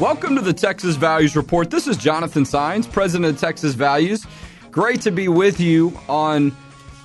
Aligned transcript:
Welcome 0.00 0.34
to 0.34 0.42
the 0.42 0.52
Texas 0.52 0.96
Values 0.96 1.36
Report. 1.36 1.70
This 1.70 1.86
is 1.86 1.96
Jonathan 1.96 2.44
Saenz, 2.44 2.90
President 2.90 3.34
of 3.34 3.40
Texas 3.40 3.74
Values. 3.74 4.26
Great 4.70 5.00
to 5.02 5.10
be 5.10 5.28
with 5.28 5.58
you 5.58 5.98
on 6.08 6.54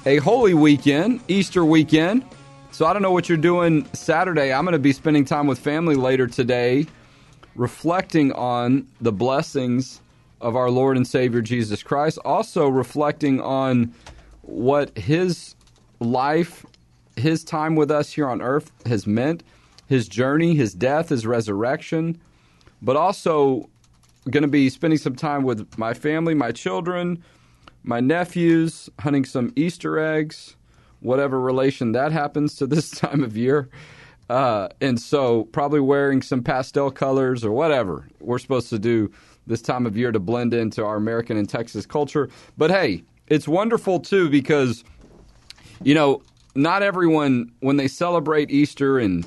a 0.05 0.17
holy 0.17 0.53
weekend, 0.53 1.21
Easter 1.29 1.63
weekend. 1.63 2.25
So 2.71 2.85
I 2.85 2.91
don't 2.91 3.01
know 3.01 3.11
what 3.11 3.29
you're 3.29 3.37
doing 3.37 3.85
Saturday. 3.93 4.51
I'm 4.51 4.65
going 4.65 4.73
to 4.73 4.79
be 4.79 4.91
spending 4.91 5.23
time 5.23 5.47
with 5.47 5.59
family 5.59 5.95
later 5.95 6.27
today, 6.27 6.85
reflecting 7.55 8.31
on 8.33 8.87
the 9.01 9.11
blessings 9.11 10.01
of 10.41 10.55
our 10.55 10.69
Lord 10.69 10.97
and 10.97 11.07
Savior 11.07 11.41
Jesus 11.41 11.81
Christ, 11.81 12.19
also 12.25 12.67
reflecting 12.67 13.41
on 13.41 13.93
what 14.41 14.97
his 14.97 15.55
life, 15.99 16.65
his 17.15 17.43
time 17.43 17.75
with 17.75 17.89
us 17.89 18.11
here 18.11 18.27
on 18.27 18.41
earth 18.41 18.71
has 18.85 19.07
meant, 19.07 19.43
his 19.87 20.07
journey, 20.07 20.55
his 20.55 20.73
death, 20.73 21.09
his 21.09 21.25
resurrection 21.25 22.19
but 22.81 22.95
also 22.95 23.67
going 24.29 24.43
to 24.43 24.47
be 24.47 24.69
spending 24.69 24.97
some 24.97 25.15
time 25.15 25.43
with 25.43 25.77
my 25.77 25.93
family, 25.93 26.33
my 26.33 26.51
children, 26.51 27.21
my 27.83 27.99
nephews, 27.99 28.89
hunting 28.99 29.25
some 29.25 29.51
Easter 29.55 29.99
eggs, 29.99 30.55
whatever 30.99 31.39
relation 31.39 31.91
that 31.91 32.11
happens 32.11 32.55
to 32.55 32.67
this 32.67 32.89
time 32.99 33.23
of 33.23 33.35
year. 33.35 33.69
Uh, 34.29 34.67
and 34.81 34.99
so, 34.99 35.43
probably 35.45 35.79
wearing 35.79 36.21
some 36.21 36.41
pastel 36.41 36.89
colors 36.89 37.45
or 37.45 37.51
whatever 37.51 38.07
we're 38.19 38.39
supposed 38.39 38.69
to 38.69 38.79
do 38.79 39.11
this 39.45 39.61
time 39.61 39.85
of 39.85 39.95
year 39.95 40.11
to 40.11 40.19
blend 40.19 40.53
into 40.53 40.83
our 40.83 40.95
American 40.95 41.37
and 41.37 41.47
Texas 41.47 41.85
culture. 41.85 42.29
But 42.57 42.71
hey, 42.71 43.03
it's 43.27 43.47
wonderful 43.47 43.99
too 43.99 44.29
because, 44.29 44.83
you 45.83 45.93
know, 45.93 46.23
not 46.55 46.81
everyone, 46.81 47.51
when 47.59 47.77
they 47.77 47.87
celebrate 47.87 48.49
Easter 48.49 48.97
and 48.97 49.25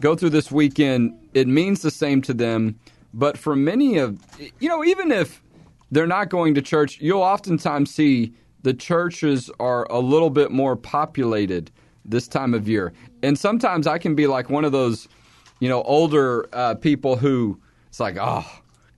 go 0.00 0.16
through 0.16 0.30
this 0.30 0.50
weekend, 0.50 1.14
it 1.34 1.46
means 1.46 1.82
the 1.82 1.90
same 1.90 2.22
to 2.22 2.34
them. 2.34 2.78
But 3.12 3.36
for 3.36 3.54
many 3.54 3.98
of, 3.98 4.18
you 4.58 4.68
know, 4.68 4.84
even 4.84 5.12
if 5.12 5.42
they're 5.90 6.06
not 6.06 6.28
going 6.28 6.54
to 6.54 6.62
church, 6.62 7.00
you'll 7.00 7.22
oftentimes 7.22 7.92
see 7.92 8.32
the 8.62 8.74
churches 8.74 9.50
are 9.60 9.86
a 9.90 9.98
little 9.98 10.30
bit 10.30 10.50
more 10.50 10.76
populated 10.76 11.70
this 12.04 12.28
time 12.28 12.54
of 12.54 12.68
year. 12.68 12.92
And 13.22 13.38
sometimes 13.38 13.86
I 13.86 13.98
can 13.98 14.14
be 14.14 14.26
like 14.26 14.50
one 14.50 14.64
of 14.64 14.72
those, 14.72 15.08
you 15.60 15.68
know, 15.68 15.82
older 15.82 16.48
uh, 16.52 16.74
people 16.74 17.16
who 17.16 17.60
it's 17.88 18.00
like, 18.00 18.16
oh, 18.20 18.46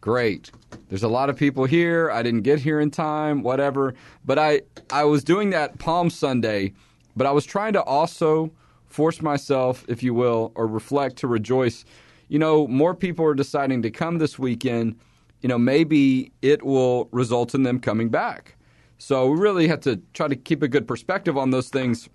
great. 0.01 0.51
There's 0.89 1.03
a 1.03 1.09
lot 1.09 1.31
of 1.31 1.37
people 1.37 1.65
here. 1.65 2.11
I 2.11 2.23
didn't 2.23 2.43
get 2.43 2.59
here 2.59 2.81
in 2.81 2.91
time, 2.91 3.43
whatever. 3.43 3.95
But 4.25 4.39
I, 4.39 4.63
I 4.91 5.05
was 5.05 5.25
doing 5.25 5.51
that 5.51 5.79
Palm 5.79 6.11
Sunday, 6.11 6.73
but 7.17 7.27
I 7.27 7.31
was 7.31 7.47
trying 7.47 7.73
to 7.75 7.83
also 7.83 8.53
force 8.87 9.23
myself, 9.23 9.85
if 9.89 10.03
you 10.03 10.13
will, 10.13 10.53
or 10.55 10.67
reflect 10.67 11.17
to 11.19 11.27
rejoice 11.27 11.85
you 12.33 12.39
know, 12.39 12.67
more 12.67 12.95
people 12.95 13.27
are 13.27 13.35
deciding 13.35 13.83
to 13.83 13.91
come 13.91 14.17
this 14.17 14.39
weekend, 14.39 14.99
you 15.43 15.51
know, 15.51 15.59
maybe 15.59 16.33
it 16.41 16.63
will 16.63 17.11
result 17.13 17.55
in 17.55 17.63
them 17.63 17.79
coming 17.79 18.09
back. 18.09 18.57
So 18.97 19.31
we 19.31 19.39
really 19.39 19.69
have 19.69 19.81
to 19.81 20.01
try 20.15 20.29
to 20.29 20.37
keep 20.37 20.63
a 20.63 20.69
good 20.69 20.89
perspective 20.89 21.37
on 21.37 21.51
those 21.51 21.69
things 21.69 22.09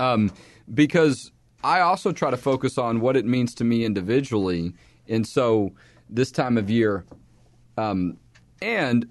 um, 0.00 0.32
because 0.72 1.30
I 1.62 1.80
also 1.80 2.12
try 2.12 2.30
to 2.30 2.36
focus 2.36 2.78
on 2.78 3.00
what 3.00 3.16
it 3.16 3.26
means 3.26 3.54
to 3.56 3.64
me 3.64 3.84
individually. 3.84 4.72
And 5.08 5.26
so 5.26 5.72
this 6.08 6.30
time 6.30 6.56
of 6.56 6.70
year, 6.70 7.04
um, 7.76 8.16
and 8.62 9.06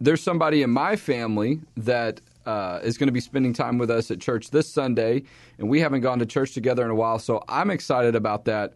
there's 0.00 0.22
somebody 0.22 0.62
in 0.62 0.70
my 0.70 0.96
family 0.96 1.60
that 1.76 2.20
uh, 2.46 2.80
is 2.82 2.98
going 2.98 3.06
to 3.06 3.12
be 3.12 3.20
spending 3.20 3.52
time 3.52 3.78
with 3.78 3.90
us 3.90 4.10
at 4.10 4.20
church 4.20 4.50
this 4.50 4.68
Sunday, 4.68 5.22
and 5.58 5.68
we 5.68 5.80
haven't 5.80 6.02
gone 6.02 6.18
to 6.18 6.26
church 6.26 6.52
together 6.52 6.84
in 6.84 6.90
a 6.90 6.94
while. 6.94 7.18
So 7.18 7.42
I'm 7.48 7.70
excited 7.70 8.14
about 8.14 8.44
that 8.46 8.74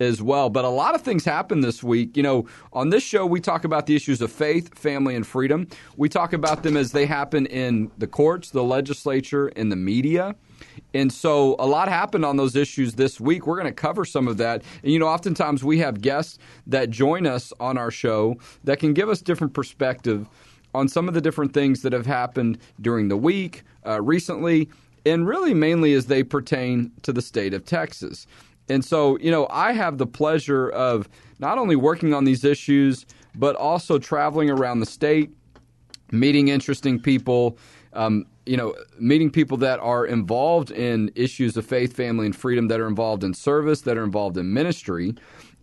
as 0.00 0.20
well. 0.20 0.50
But 0.50 0.64
a 0.64 0.68
lot 0.68 0.94
of 0.94 1.02
things 1.02 1.24
happen 1.24 1.60
this 1.60 1.82
week. 1.82 2.16
You 2.16 2.22
know, 2.22 2.46
on 2.72 2.90
this 2.90 3.02
show, 3.02 3.24
we 3.24 3.40
talk 3.40 3.64
about 3.64 3.86
the 3.86 3.96
issues 3.96 4.20
of 4.20 4.30
faith, 4.30 4.78
family, 4.78 5.14
and 5.14 5.26
freedom. 5.26 5.68
We 5.96 6.08
talk 6.08 6.32
about 6.32 6.62
them 6.62 6.76
as 6.76 6.92
they 6.92 7.06
happen 7.06 7.46
in 7.46 7.90
the 7.96 8.06
courts, 8.06 8.50
the 8.50 8.64
legislature, 8.64 9.48
and 9.48 9.72
the 9.72 9.76
media. 9.76 10.34
And 10.94 11.12
so 11.12 11.56
a 11.58 11.66
lot 11.66 11.88
happened 11.88 12.24
on 12.24 12.36
those 12.36 12.56
issues 12.56 12.94
this 12.94 13.20
week. 13.20 13.46
We're 13.46 13.60
going 13.60 13.72
to 13.72 13.72
cover 13.72 14.04
some 14.04 14.28
of 14.28 14.36
that. 14.38 14.62
And, 14.82 14.92
you 14.92 14.98
know, 14.98 15.08
oftentimes 15.08 15.64
we 15.64 15.78
have 15.78 16.00
guests 16.00 16.38
that 16.66 16.90
join 16.90 17.26
us 17.26 17.52
on 17.60 17.78
our 17.78 17.90
show 17.90 18.36
that 18.64 18.78
can 18.78 18.94
give 18.94 19.08
us 19.08 19.20
different 19.20 19.54
perspective 19.54 20.28
on 20.74 20.88
some 20.88 21.08
of 21.08 21.14
the 21.14 21.20
different 21.20 21.54
things 21.54 21.82
that 21.82 21.92
have 21.92 22.06
happened 22.06 22.58
during 22.80 23.08
the 23.08 23.16
week, 23.16 23.62
uh, 23.86 24.00
recently, 24.02 24.68
and 25.06 25.26
really 25.26 25.54
mainly 25.54 25.94
as 25.94 26.06
they 26.06 26.22
pertain 26.22 26.92
to 27.02 27.12
the 27.12 27.22
state 27.22 27.54
of 27.54 27.64
Texas. 27.64 28.26
And 28.68 28.84
so, 28.84 29.16
you 29.18 29.30
know, 29.30 29.46
I 29.50 29.72
have 29.72 29.98
the 29.98 30.06
pleasure 30.06 30.68
of 30.70 31.08
not 31.38 31.56
only 31.58 31.76
working 31.76 32.12
on 32.12 32.24
these 32.24 32.44
issues, 32.44 33.06
but 33.34 33.54
also 33.56 33.98
traveling 33.98 34.50
around 34.50 34.80
the 34.80 34.86
state, 34.86 35.30
meeting 36.10 36.48
interesting 36.48 37.00
people, 37.00 37.58
um, 37.92 38.26
you 38.46 38.56
know, 38.56 38.74
meeting 38.98 39.30
people 39.30 39.56
that 39.58 39.80
are 39.80 40.06
involved 40.06 40.70
in 40.70 41.10
issues 41.14 41.56
of 41.56 41.66
faith, 41.66 41.94
family, 41.94 42.26
and 42.26 42.34
freedom, 42.34 42.68
that 42.68 42.80
are 42.80 42.86
involved 42.86 43.24
in 43.24 43.34
service, 43.34 43.82
that 43.82 43.98
are 43.98 44.04
involved 44.04 44.36
in 44.36 44.52
ministry. 44.52 45.14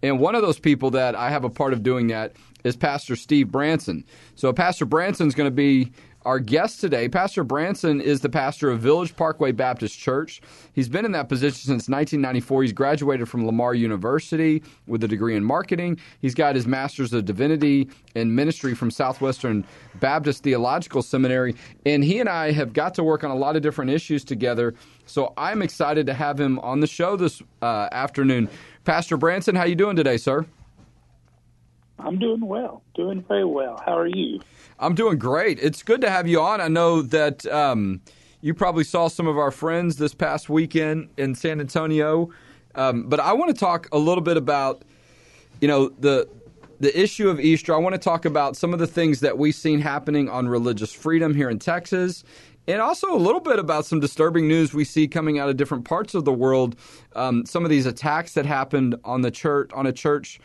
And 0.01 0.19
one 0.19 0.35
of 0.35 0.41
those 0.41 0.59
people 0.59 0.91
that 0.91 1.16
I 1.16 1.29
have 1.29 1.45
a 1.45 1.49
part 1.49 1.73
of 1.73 1.81
doing 1.81 2.07
that 2.07 2.33
is 2.63 2.75
Pastor 2.75 3.16
Steve 3.16 3.51
Branson. 3.51 4.05
So 4.35 4.51
Pastor 4.53 4.85
Branson 4.85 5.27
is 5.27 5.35
going 5.35 5.47
to 5.47 5.55
be 5.55 5.91
our 6.25 6.39
guest 6.39 6.79
today, 6.79 7.09
Pastor 7.09 7.44
Branson, 7.44 8.00
is 8.00 8.22
the 8.22 8.29
pastor 8.29 8.69
of 8.69 8.79
Village 8.79 9.16
Parkway 9.16 9.51
Baptist 9.51 9.97
Church. 10.00 10.41
He's 10.73 10.89
been 10.89 11.06
in 11.06 11.11
that 11.13 11.29
position 11.29 11.57
since 11.57 11.89
1994. 11.89 12.63
He's 12.63 12.73
graduated 12.73 13.28
from 13.28 13.45
Lamar 13.45 13.75
University 13.75 14.63
with 14.88 15.03
a 15.03 15.07
degree 15.07 15.35
in 15.35 15.44
marketing. 15.44 16.00
He's 16.22 16.35
got 16.35 16.56
his 16.56 16.66
master's 16.66 17.13
of 17.13 17.25
divinity 17.25 17.89
and 18.16 18.35
ministry 18.35 18.75
from 18.75 18.91
Southwestern 18.91 19.66
Baptist 19.95 20.44
Theological 20.44 21.01
Seminary. 21.01 21.56
And 21.85 22.03
he 22.03 22.19
and 22.19 22.29
I 22.29 22.51
have 22.51 22.73
got 22.73 22.94
to 22.95 23.03
work 23.03 23.23
on 23.23 23.31
a 23.31 23.35
lot 23.35 23.55
of 23.55 23.61
different 23.61 23.91
issues 23.91 24.23
together. 24.23 24.73
So 25.05 25.34
I'm 25.38 25.61
excited 25.61 26.05
to 26.07 26.13
have 26.13 26.40
him 26.40 26.59
on 26.59 26.79
the 26.79 26.88
show 26.88 27.16
this 27.16 27.41
uh, 27.61 27.90
afternoon. 27.91 28.50
Pastor 28.85 29.17
Branson, 29.17 29.55
how 29.55 29.66
you 29.66 29.75
doing 29.75 29.95
today, 29.95 30.17
sir? 30.17 30.45
I'm 31.99 32.19
doing 32.19 32.45
well, 32.45 32.83
doing 32.95 33.23
very 33.27 33.45
well. 33.45 33.81
How 33.85 33.97
are 33.97 34.07
you? 34.07 34.41
I'm 34.79 34.95
doing 34.95 35.17
great. 35.17 35.59
It's 35.59 35.83
good 35.83 36.01
to 36.01 36.09
have 36.09 36.27
you 36.27 36.41
on. 36.41 36.59
I 36.59 36.67
know 36.67 37.01
that 37.01 37.45
um, 37.47 38.01
you 38.41 38.53
probably 38.53 38.83
saw 38.83 39.07
some 39.07 39.27
of 39.27 39.37
our 39.37 39.51
friends 39.51 39.97
this 39.97 40.13
past 40.13 40.49
weekend 40.49 41.09
in 41.17 41.35
San 41.35 41.59
Antonio, 41.59 42.29
um, 42.75 43.03
but 43.07 43.19
I 43.19 43.33
want 43.33 43.51
to 43.51 43.57
talk 43.57 43.87
a 43.91 43.97
little 43.97 44.23
bit 44.23 44.37
about, 44.37 44.83
you 45.61 45.67
know, 45.67 45.89
the 45.99 46.27
the 46.79 46.99
issue 46.99 47.29
of 47.29 47.39
Easter. 47.39 47.73
I 47.73 47.77
want 47.77 47.93
to 47.93 47.99
talk 47.99 48.25
about 48.25 48.57
some 48.57 48.73
of 48.73 48.79
the 48.79 48.87
things 48.87 49.21
that 49.21 49.37
we've 49.37 49.55
seen 49.55 49.79
happening 49.79 50.27
on 50.27 50.49
religious 50.49 50.91
freedom 50.91 51.33
here 51.33 51.49
in 51.49 51.59
Texas, 51.59 52.25
and 52.67 52.81
also 52.81 53.15
a 53.15 53.17
little 53.17 53.39
bit 53.39 53.59
about 53.59 53.85
some 53.85 54.01
disturbing 54.01 54.47
news 54.47 54.73
we 54.73 54.83
see 54.83 55.07
coming 55.07 55.39
out 55.39 55.47
of 55.47 55.55
different 55.55 55.85
parts 55.85 56.13
of 56.13 56.25
the 56.25 56.33
world. 56.33 56.75
Um, 57.15 57.45
some 57.45 57.63
of 57.63 57.69
these 57.69 57.85
attacks 57.85 58.33
that 58.33 58.45
happened 58.45 58.95
on 59.05 59.21
the 59.21 59.31
church 59.31 59.71
on 59.73 59.85
a 59.85 59.93
church 59.93 60.39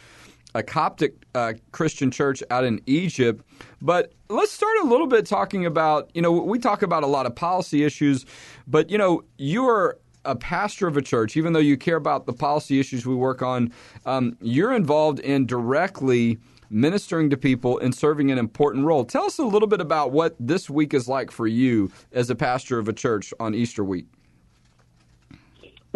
a 0.58 0.62
Coptic 0.62 1.14
uh, 1.34 1.54
Christian 1.72 2.10
church 2.10 2.42
out 2.50 2.64
in 2.64 2.80
Egypt. 2.86 3.44
But 3.80 4.12
let's 4.28 4.52
start 4.52 4.76
a 4.82 4.86
little 4.86 5.06
bit 5.06 5.24
talking 5.24 5.64
about, 5.64 6.10
you 6.14 6.20
know, 6.20 6.32
we 6.32 6.58
talk 6.58 6.82
about 6.82 7.04
a 7.04 7.06
lot 7.06 7.26
of 7.26 7.34
policy 7.34 7.84
issues, 7.84 8.26
but, 8.66 8.90
you 8.90 8.98
know, 8.98 9.22
you 9.38 9.68
are 9.68 9.98
a 10.24 10.34
pastor 10.34 10.88
of 10.88 10.96
a 10.96 11.02
church, 11.02 11.36
even 11.36 11.52
though 11.52 11.60
you 11.60 11.76
care 11.76 11.96
about 11.96 12.26
the 12.26 12.32
policy 12.32 12.80
issues 12.80 13.06
we 13.06 13.14
work 13.14 13.40
on, 13.40 13.72
um, 14.04 14.36
you're 14.42 14.74
involved 14.74 15.20
in 15.20 15.46
directly 15.46 16.38
ministering 16.70 17.30
to 17.30 17.36
people 17.36 17.78
and 17.78 17.94
serving 17.94 18.30
an 18.30 18.36
important 18.36 18.84
role. 18.84 19.04
Tell 19.04 19.24
us 19.24 19.38
a 19.38 19.44
little 19.44 19.68
bit 19.68 19.80
about 19.80 20.10
what 20.10 20.36
this 20.38 20.68
week 20.68 20.92
is 20.92 21.08
like 21.08 21.30
for 21.30 21.46
you 21.46 21.90
as 22.12 22.28
a 22.28 22.34
pastor 22.34 22.78
of 22.78 22.88
a 22.88 22.92
church 22.92 23.32
on 23.40 23.54
Easter 23.54 23.84
week. 23.84 24.06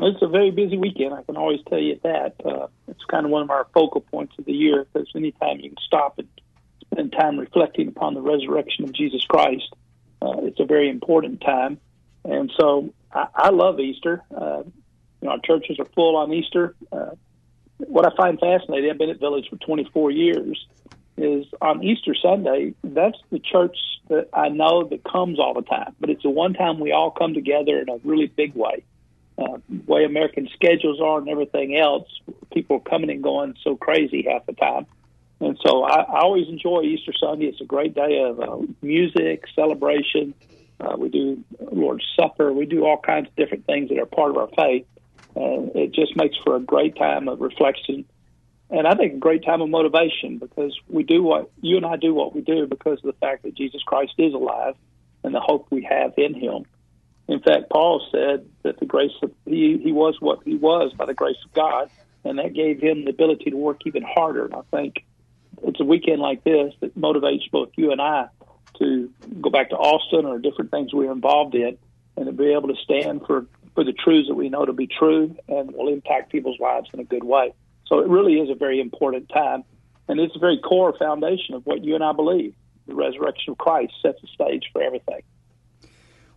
It's 0.05 0.21
a 0.21 0.27
very 0.27 0.51
busy 0.51 0.77
weekend. 0.77 1.15
I 1.15 1.23
can 1.23 1.37
always 1.37 1.61
tell 1.69 1.79
you 1.79 1.99
that. 2.03 2.35
Uh, 2.45 2.67
it's 2.89 3.05
kind 3.05 3.25
of 3.25 3.31
one 3.31 3.43
of 3.43 3.51
our 3.51 3.69
focal 3.73 4.01
points 4.01 4.35
of 4.37 4.45
the 4.45 4.53
year 4.53 4.85
because 4.93 5.09
anytime 5.15 5.61
you 5.61 5.71
can 5.71 5.79
stop 5.87 6.19
and 6.19 6.29
spend 6.81 7.13
time 7.13 7.39
reflecting 7.39 7.87
upon 7.87 8.15
the 8.15 8.21
resurrection 8.21 8.85
of 8.85 8.93
Jesus 8.93 9.25
Christ, 9.27 9.73
uh, 10.21 10.39
it's 10.43 10.59
a 10.59 10.65
very 10.65 10.91
important 10.91 11.41
time. 11.41 11.79
And 12.25 12.51
so 12.59 12.93
I, 13.13 13.29
I 13.33 13.51
love 13.51 13.79
Easter. 13.79 14.25
Uh, 14.35 14.65
you 15.21 15.29
know, 15.29 15.31
our 15.31 15.39
churches 15.39 15.79
are 15.79 15.87
full 15.95 16.17
on 16.17 16.33
Easter. 16.33 16.75
Uh, 16.91 17.11
what 17.79 18.05
I 18.05 18.15
find 18.17 18.41
fascinating, 18.41 18.91
I've 18.91 18.99
been 18.99 19.11
at 19.11 19.21
Village 19.21 19.49
for 19.51 19.57
24 19.57 20.11
years, 20.11 20.67
is 21.17 21.47
on 21.61 21.85
Easter 21.85 22.15
Sunday, 22.21 22.75
that's 22.83 23.19
the 23.31 23.39
church 23.39 23.77
that 24.09 24.31
I 24.33 24.49
know 24.49 24.83
that 24.89 25.05
comes 25.05 25.39
all 25.39 25.55
the 25.55 25.63
time. 25.63 25.95
But 26.01 26.11
it's 26.11 26.25
the 26.25 26.31
one 26.31 26.55
time 26.55 26.81
we 26.81 26.91
all 26.91 27.13
come 27.13 27.35
together 27.35 27.79
in 27.79 27.89
a 27.89 27.99
really 28.03 28.27
big 28.27 28.55
way 28.55 28.85
uh, 29.39 29.59
way 29.87 30.05
American 30.05 30.49
schedules 30.55 31.01
are 31.01 31.19
and 31.19 31.29
everything 31.29 31.77
else, 31.77 32.09
people 32.53 32.77
are 32.77 32.91
coming 32.91 33.11
and 33.11 33.23
going 33.23 33.55
so 33.63 33.77
crazy 33.77 34.27
half 34.31 34.47
the 34.47 34.53
time. 34.53 34.87
And 35.41 35.59
so 35.67 35.83
I, 35.83 36.03
I 36.03 36.21
always 36.21 36.49
enjoy 36.49 36.83
Easter 36.83 37.13
Sunday. 37.19 37.47
It's 37.47 37.61
a 37.61 37.65
great 37.65 37.95
day 37.95 38.23
of 38.23 38.41
uh, 38.41 38.59
music, 38.81 39.45
celebration. 39.55 40.35
Uh, 40.79 40.97
we 40.97 41.09
do 41.09 41.43
Lord's 41.73 42.05
Supper. 42.17 42.53
We 42.53 42.67
do 42.67 42.85
all 42.85 42.99
kinds 42.99 43.29
of 43.29 43.37
different 43.37 43.67
things 43.67 43.89
that 43.89 43.99
are 43.99 44.07
part 44.07 44.31
of 44.31 44.37
our 44.37 44.49
faith. 44.57 44.87
And 45.35 45.75
it 45.75 45.93
just 45.93 46.17
makes 46.17 46.37
for 46.45 46.57
a 46.57 46.61
great 46.61 46.97
time 46.97 47.29
of 47.29 47.41
reflection. 47.41 48.05
And 48.71 48.87
I 48.87 48.95
think 48.95 49.15
a 49.15 49.19
great 49.19 49.45
time 49.45 49.61
of 49.61 49.69
motivation 49.69 50.39
because 50.39 50.79
we 50.89 51.03
do 51.03 51.23
what 51.23 51.51
you 51.61 51.77
and 51.77 51.85
I 51.85 51.97
do 51.97 52.15
what 52.15 52.35
we 52.35 52.41
do 52.41 52.67
because 52.67 52.99
of 52.99 53.05
the 53.05 53.19
fact 53.21 53.43
that 53.43 53.55
Jesus 53.55 53.83
Christ 53.83 54.15
is 54.19 54.35
alive 54.35 54.77
and 55.25 55.35
the 55.35 55.41
hope 55.41 55.67
we 55.71 55.83
have 55.83 56.15
in 56.17 56.35
Him. 56.35 56.65
In 57.29 57.41
fact, 57.41 57.71
Paul 57.71 58.05
said 58.11 58.47
that 58.63 58.79
the 58.79 58.87
grace 58.87 59.13
of 59.23 59.31
he, 59.47 59.79
he 59.83 59.93
was 59.93 60.17
what 60.21 60.41
he 60.45 60.57
was 60.57 60.93
by 60.95 61.07
the 61.07 61.15
grace 61.15 61.37
of 61.45 61.53
God, 61.53 61.89
and 62.25 62.39
that 62.39 62.53
gave 62.53 62.81
him 62.81 63.05
the 63.05 63.11
ability 63.11 63.51
to 63.51 63.57
work 63.57 63.81
even 63.87 64.03
harder. 64.03 64.47
And 64.47 64.55
I 64.55 64.63
think 64.71 65.05
it's 65.63 65.81
a 65.81 65.85
weekend 65.85 66.21
like 66.21 66.45
this 66.45 66.75
that 66.81 66.99
motivates 66.99 67.51
both 67.51 67.71
you 67.77 67.93
and 67.93 68.01
I 68.01 68.27
to 68.79 69.11
go 69.41 69.51
back 69.51 69.71
to 69.71 69.77
Austin 69.77 70.27
or 70.27 70.39
different 70.39 70.71
things 70.71 70.93
we're 70.93 71.13
involved 71.13 71.55
in, 71.55 71.79
and 72.17 72.27
to 72.27 72.33
be 72.33 72.53
able 72.53 72.69
to 72.69 72.77
stand 72.83 73.23
for 73.27 73.47
for 73.75 73.85
the 73.85 73.93
truths 73.93 74.29
that 74.29 74.35
we 74.35 74.51
know 74.51 74.67
to 74.67 74.73
be 74.73 74.87
true 74.87 75.35
and 75.49 75.73
will 75.73 75.89
impact 75.89 76.31
people's 76.31 76.61
lives 76.61 76.89
in 76.93 77.01
a 77.01 77.05
good 77.05 77.25
way. 77.25 77.55
So 77.87 78.01
it 78.01 78.09
really 78.09 78.35
is 78.35 78.51
a 78.51 78.55
very 78.55 78.81
important 78.81 79.31
time, 79.31 79.65
and 80.09 80.21
it's 80.21 80.37
a 80.37 80.39
very 80.39 80.59
core 80.59 80.95
foundation 80.99 81.55
of 81.55 81.65
what 81.65 81.85
you 81.85 81.95
and 81.95 82.05
I 82.05 82.13
believe. 82.13 82.55
The 82.87 82.95
resurrection 82.95 83.53
of 83.53 83.59
Christ 83.59 83.93
sets 84.03 84.21
the 84.21 84.29
stage 84.29 84.65
for 84.73 84.83
everything. 84.83 85.23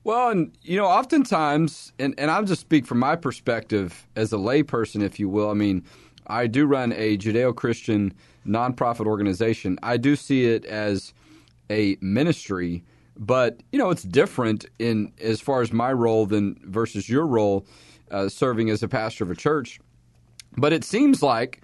Well, 0.06 0.30
and 0.30 0.56
you 0.62 0.78
know, 0.78 0.86
oftentimes, 0.86 1.92
and, 1.98 2.13
and 2.19 2.30
I'll 2.30 2.44
just 2.46 2.62
speak 2.62 2.86
from 2.86 3.00
my 3.00 3.16
perspective 3.16 4.06
as 4.16 4.31
a 4.31 4.36
layperson, 4.38 5.02
if 5.02 5.19
you 5.19 5.28
will. 5.28 5.50
I 5.50 5.56
mean, 5.56 5.84
I 6.28 6.46
do 6.46 6.68
run 6.68 6.94
a 6.94 7.18
Judeo 7.18 7.56
Christian 7.56 8.13
nonprofit 8.46 9.07
organization. 9.07 9.80
I 9.81 9.98
do 9.98 10.16
see 10.16 10.46
it 10.46 10.63
as 10.66 11.12
a 11.72 11.98
ministry, 12.02 12.84
but 13.18 13.62
you 13.72 13.80
know, 13.80 13.90
it's 13.90 14.04
different 14.04 14.68
in 14.78 15.12
as 15.19 15.42
far 15.42 15.63
as 15.63 15.74
my 15.74 15.92
role 15.92 16.28
than 16.28 16.60
versus 16.66 17.10
your 17.10 17.25
role 17.25 17.66
uh, 18.12 18.30
serving 18.30 18.69
as 18.69 18.84
a 18.84 18.88
pastor 18.88 19.24
of 19.24 19.31
a 19.31 19.36
church. 19.36 19.80
But 20.56 20.72
it 20.72 20.84
seems 20.84 21.24
like 21.24 21.62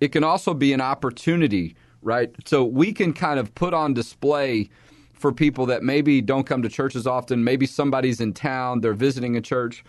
it 0.00 0.12
can 0.12 0.24
also 0.24 0.54
be 0.54 0.72
an 0.72 0.80
opportunity, 0.80 1.76
right? 2.00 2.30
So 2.46 2.64
we 2.64 2.94
can 2.94 3.12
kind 3.12 3.38
of 3.38 3.54
put 3.54 3.74
on 3.74 3.92
display 3.92 4.70
for 5.22 5.32
people 5.32 5.64
that 5.66 5.82
maybe 5.82 6.20
don't 6.20 6.44
come 6.44 6.60
to 6.62 6.68
church 6.68 6.94
as 6.94 7.06
often. 7.06 7.44
Maybe 7.44 7.64
somebody's 7.64 8.20
in 8.20 8.34
town, 8.34 8.80
they're 8.80 8.92
visiting 8.92 9.36
a 9.36 9.40
church. 9.40 9.84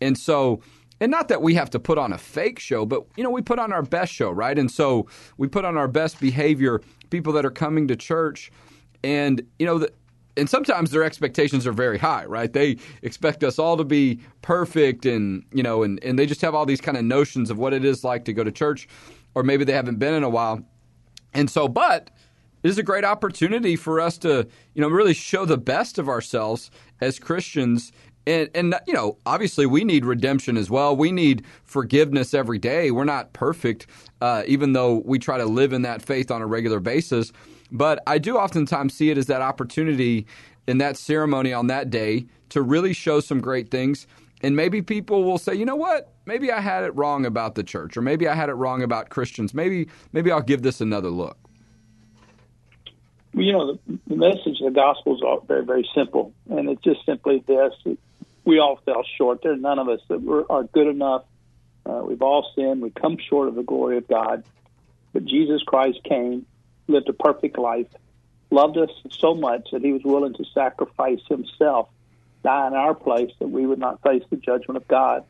And 0.00 0.18
so, 0.18 0.60
and 1.00 1.10
not 1.12 1.28
that 1.28 1.42
we 1.42 1.54
have 1.54 1.70
to 1.70 1.78
put 1.78 1.98
on 1.98 2.12
a 2.12 2.18
fake 2.18 2.58
show, 2.58 2.84
but 2.84 3.04
you 3.16 3.22
know, 3.22 3.30
we 3.30 3.42
put 3.42 3.60
on 3.60 3.72
our 3.72 3.82
best 3.82 4.12
show, 4.12 4.30
right? 4.30 4.58
And 4.58 4.70
so 4.70 5.06
we 5.36 5.46
put 5.46 5.64
on 5.64 5.76
our 5.76 5.86
best 5.86 6.18
behavior, 6.18 6.80
people 7.10 7.32
that 7.34 7.44
are 7.44 7.50
coming 7.50 7.86
to 7.88 7.94
church. 7.94 8.50
And, 9.04 9.42
you 9.60 9.66
know, 9.66 9.78
the, 9.78 9.92
and 10.36 10.48
sometimes 10.48 10.90
their 10.90 11.04
expectations 11.04 11.66
are 11.66 11.72
very 11.72 11.98
high, 11.98 12.24
right? 12.24 12.52
They 12.52 12.78
expect 13.02 13.44
us 13.44 13.58
all 13.58 13.76
to 13.76 13.84
be 13.84 14.20
perfect 14.40 15.04
and, 15.04 15.44
you 15.52 15.62
know, 15.62 15.82
and, 15.82 16.02
and 16.02 16.18
they 16.18 16.26
just 16.26 16.40
have 16.40 16.54
all 16.54 16.64
these 16.64 16.80
kind 16.80 16.96
of 16.96 17.04
notions 17.04 17.50
of 17.50 17.58
what 17.58 17.74
it 17.74 17.84
is 17.84 18.04
like 18.04 18.24
to 18.24 18.32
go 18.32 18.42
to 18.42 18.50
church, 18.50 18.88
or 19.34 19.42
maybe 19.42 19.64
they 19.64 19.72
haven't 19.72 19.98
been 19.98 20.14
in 20.14 20.22
a 20.22 20.28
while. 20.28 20.64
And 21.34 21.50
so, 21.50 21.68
but 21.68 22.10
it 22.62 22.68
is 22.68 22.78
a 22.78 22.82
great 22.82 23.04
opportunity 23.04 23.76
for 23.76 24.00
us 24.00 24.18
to, 24.18 24.46
you 24.74 24.82
know, 24.82 24.88
really 24.88 25.14
show 25.14 25.44
the 25.44 25.58
best 25.58 25.98
of 25.98 26.08
ourselves 26.08 26.70
as 27.00 27.18
Christians. 27.18 27.92
And, 28.26 28.50
and 28.54 28.74
you 28.86 28.92
know, 28.92 29.16
obviously, 29.24 29.64
we 29.64 29.84
need 29.84 30.04
redemption 30.04 30.56
as 30.56 30.68
well. 30.68 30.96
We 30.96 31.12
need 31.12 31.44
forgiveness 31.64 32.34
every 32.34 32.58
day. 32.58 32.90
We're 32.90 33.04
not 33.04 33.32
perfect, 33.32 33.86
uh, 34.20 34.42
even 34.46 34.72
though 34.72 35.02
we 35.04 35.18
try 35.18 35.38
to 35.38 35.46
live 35.46 35.72
in 35.72 35.82
that 35.82 36.02
faith 36.02 36.30
on 36.30 36.42
a 36.42 36.46
regular 36.46 36.80
basis. 36.80 37.32
But 37.70 38.02
I 38.06 38.18
do 38.18 38.36
oftentimes 38.36 38.94
see 38.94 39.10
it 39.10 39.18
as 39.18 39.26
that 39.26 39.40
opportunity 39.40 40.26
in 40.66 40.78
that 40.78 40.96
ceremony 40.96 41.52
on 41.52 41.68
that 41.68 41.90
day 41.90 42.26
to 42.50 42.60
really 42.60 42.92
show 42.92 43.20
some 43.20 43.40
great 43.40 43.70
things. 43.70 44.06
And 44.42 44.54
maybe 44.54 44.82
people 44.82 45.24
will 45.24 45.38
say, 45.38 45.54
you 45.54 45.64
know 45.64 45.76
what? 45.76 46.12
Maybe 46.26 46.52
I 46.52 46.60
had 46.60 46.84
it 46.84 46.94
wrong 46.94 47.24
about 47.24 47.54
the 47.54 47.64
church, 47.64 47.96
or 47.96 48.02
maybe 48.02 48.28
I 48.28 48.34
had 48.34 48.48
it 48.48 48.54
wrong 48.54 48.82
about 48.82 49.08
Christians. 49.08 49.54
Maybe, 49.54 49.88
maybe 50.12 50.30
I'll 50.30 50.42
give 50.42 50.62
this 50.62 50.80
another 50.80 51.10
look 51.10 51.47
you 53.44 53.52
know, 53.52 53.72
the, 53.72 53.98
the 54.06 54.16
message 54.16 54.60
of 54.60 54.72
the 54.72 54.80
gospel 54.80 55.14
is 55.16 55.46
very, 55.46 55.64
very 55.64 55.88
simple, 55.94 56.32
and 56.50 56.68
it's 56.68 56.82
just 56.82 57.04
simply 57.06 57.42
this: 57.46 57.72
we 58.44 58.58
all 58.58 58.80
fell 58.84 59.04
short. 59.16 59.42
There 59.42 59.52
are 59.52 59.56
none 59.56 59.78
of 59.78 59.88
us 59.88 60.00
that 60.08 60.22
were, 60.22 60.44
are 60.50 60.64
good 60.64 60.86
enough. 60.86 61.24
Uh, 61.84 62.02
we've 62.04 62.22
all 62.22 62.50
sinned. 62.54 62.82
We 62.82 62.90
come 62.90 63.16
short 63.18 63.48
of 63.48 63.54
the 63.54 63.62
glory 63.62 63.98
of 63.98 64.08
God. 64.08 64.44
But 65.12 65.24
Jesus 65.24 65.62
Christ 65.62 66.00
came, 66.04 66.46
lived 66.86 67.08
a 67.08 67.12
perfect 67.12 67.58
life, 67.58 67.86
loved 68.50 68.76
us 68.76 68.90
so 69.10 69.34
much 69.34 69.68
that 69.72 69.82
He 69.82 69.92
was 69.92 70.02
willing 70.04 70.34
to 70.34 70.44
sacrifice 70.54 71.20
Himself, 71.28 71.88
die 72.44 72.66
in 72.66 72.74
our 72.74 72.94
place, 72.94 73.30
that 73.38 73.48
we 73.48 73.66
would 73.66 73.78
not 73.78 74.02
face 74.02 74.22
the 74.30 74.36
judgment 74.36 74.76
of 74.76 74.86
God. 74.86 75.24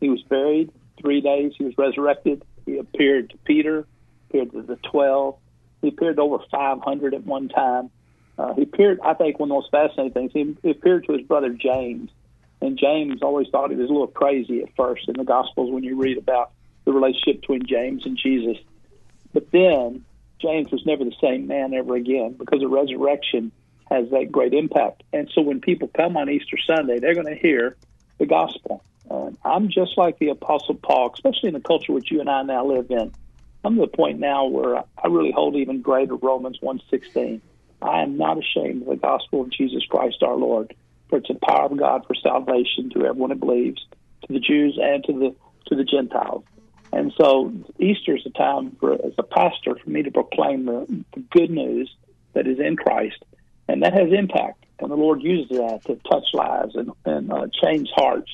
He 0.00 0.08
was 0.08 0.22
buried. 0.22 0.70
Three 1.00 1.20
days, 1.20 1.52
He 1.58 1.64
was 1.64 1.76
resurrected. 1.76 2.44
He 2.64 2.78
appeared 2.78 3.30
to 3.30 3.36
Peter, 3.38 3.86
appeared 4.28 4.52
to 4.52 4.62
the 4.62 4.76
twelve 4.76 5.36
he 5.84 5.88
appeared 5.88 6.18
over 6.18 6.38
500 6.50 7.14
at 7.14 7.24
one 7.24 7.48
time. 7.48 7.90
Uh, 8.38 8.54
he 8.54 8.62
appeared, 8.62 8.98
I 9.04 9.14
think, 9.14 9.38
one 9.38 9.50
of 9.50 9.50
the 9.50 9.54
most 9.54 9.70
fascinating 9.70 10.12
things. 10.12 10.32
He, 10.32 10.56
he 10.62 10.70
appeared 10.70 11.04
to 11.06 11.12
his 11.12 11.22
brother 11.22 11.50
James, 11.50 12.10
and 12.60 12.78
James 12.78 13.22
always 13.22 13.48
thought 13.48 13.70
he 13.70 13.76
was 13.76 13.90
a 13.90 13.92
little 13.92 14.06
crazy 14.08 14.62
at 14.62 14.74
first 14.76 15.08
in 15.08 15.14
the 15.16 15.24
Gospels 15.24 15.70
when 15.70 15.84
you 15.84 15.96
read 15.96 16.18
about 16.18 16.52
the 16.84 16.92
relationship 16.92 17.42
between 17.42 17.66
James 17.66 18.06
and 18.06 18.16
Jesus. 18.16 18.56
But 19.32 19.50
then 19.50 20.04
James 20.40 20.70
was 20.72 20.84
never 20.86 21.04
the 21.04 21.14
same 21.20 21.46
man 21.46 21.74
ever 21.74 21.94
again 21.96 22.34
because 22.38 22.60
the 22.60 22.68
resurrection 22.68 23.52
has 23.90 24.08
that 24.10 24.32
great 24.32 24.54
impact. 24.54 25.02
And 25.12 25.30
so 25.34 25.42
when 25.42 25.60
people 25.60 25.88
come 25.88 26.16
on 26.16 26.30
Easter 26.30 26.56
Sunday, 26.66 26.98
they're 26.98 27.14
going 27.14 27.26
to 27.26 27.40
hear 27.40 27.76
the 28.18 28.26
gospel. 28.26 28.82
Uh, 29.10 29.30
I'm 29.44 29.68
just 29.68 29.98
like 29.98 30.18
the 30.18 30.30
Apostle 30.30 30.76
Paul, 30.76 31.12
especially 31.12 31.48
in 31.48 31.54
the 31.54 31.60
culture 31.60 31.92
which 31.92 32.10
you 32.10 32.20
and 32.20 32.30
I 32.30 32.42
now 32.42 32.64
live 32.64 32.90
in. 32.90 33.12
I'm 33.64 33.76
to 33.76 33.80
the 33.80 33.86
point 33.86 34.20
now 34.20 34.46
where 34.46 34.76
I 34.76 35.08
really 35.08 35.32
hold 35.32 35.56
even 35.56 35.80
greater 35.80 36.16
Romans 36.16 36.58
1:16. 36.60 37.40
I 37.80 38.02
am 38.02 38.16
not 38.16 38.38
ashamed 38.38 38.82
of 38.82 38.88
the 38.88 38.96
gospel 38.96 39.42
of 39.42 39.50
Jesus 39.50 39.84
Christ 39.86 40.22
our 40.22 40.36
Lord, 40.36 40.74
for 41.08 41.18
it's 41.18 41.28
the 41.28 41.34
power 41.34 41.66
of 41.66 41.76
God 41.76 42.06
for 42.06 42.14
salvation 42.14 42.90
to 42.90 43.06
everyone 43.06 43.30
who 43.30 43.36
believes, 43.36 43.84
to 44.26 44.32
the 44.32 44.40
Jews 44.40 44.78
and 44.80 45.02
to 45.04 45.12
the 45.12 45.34
to 45.66 45.74
the 45.76 45.84
Gentiles. 45.84 46.44
And 46.92 47.12
so 47.18 47.52
Easter 47.78 48.16
is 48.16 48.26
a 48.26 48.30
time 48.30 48.76
for 48.78 48.92
as 48.94 49.14
a 49.18 49.22
pastor 49.22 49.74
for 49.82 49.90
me 49.90 50.02
to 50.02 50.10
proclaim 50.10 50.66
the, 50.66 51.04
the 51.14 51.20
good 51.30 51.50
news 51.50 51.94
that 52.34 52.46
is 52.46 52.60
in 52.60 52.76
Christ, 52.76 53.24
and 53.66 53.82
that 53.82 53.94
has 53.94 54.12
impact. 54.12 54.64
And 54.78 54.90
the 54.90 54.96
Lord 54.96 55.22
uses 55.22 55.56
that 55.56 55.84
to 55.86 55.96
touch 56.08 56.26
lives 56.34 56.74
and, 56.76 56.90
and 57.04 57.32
uh, 57.32 57.46
change 57.62 57.88
hearts. 57.96 58.30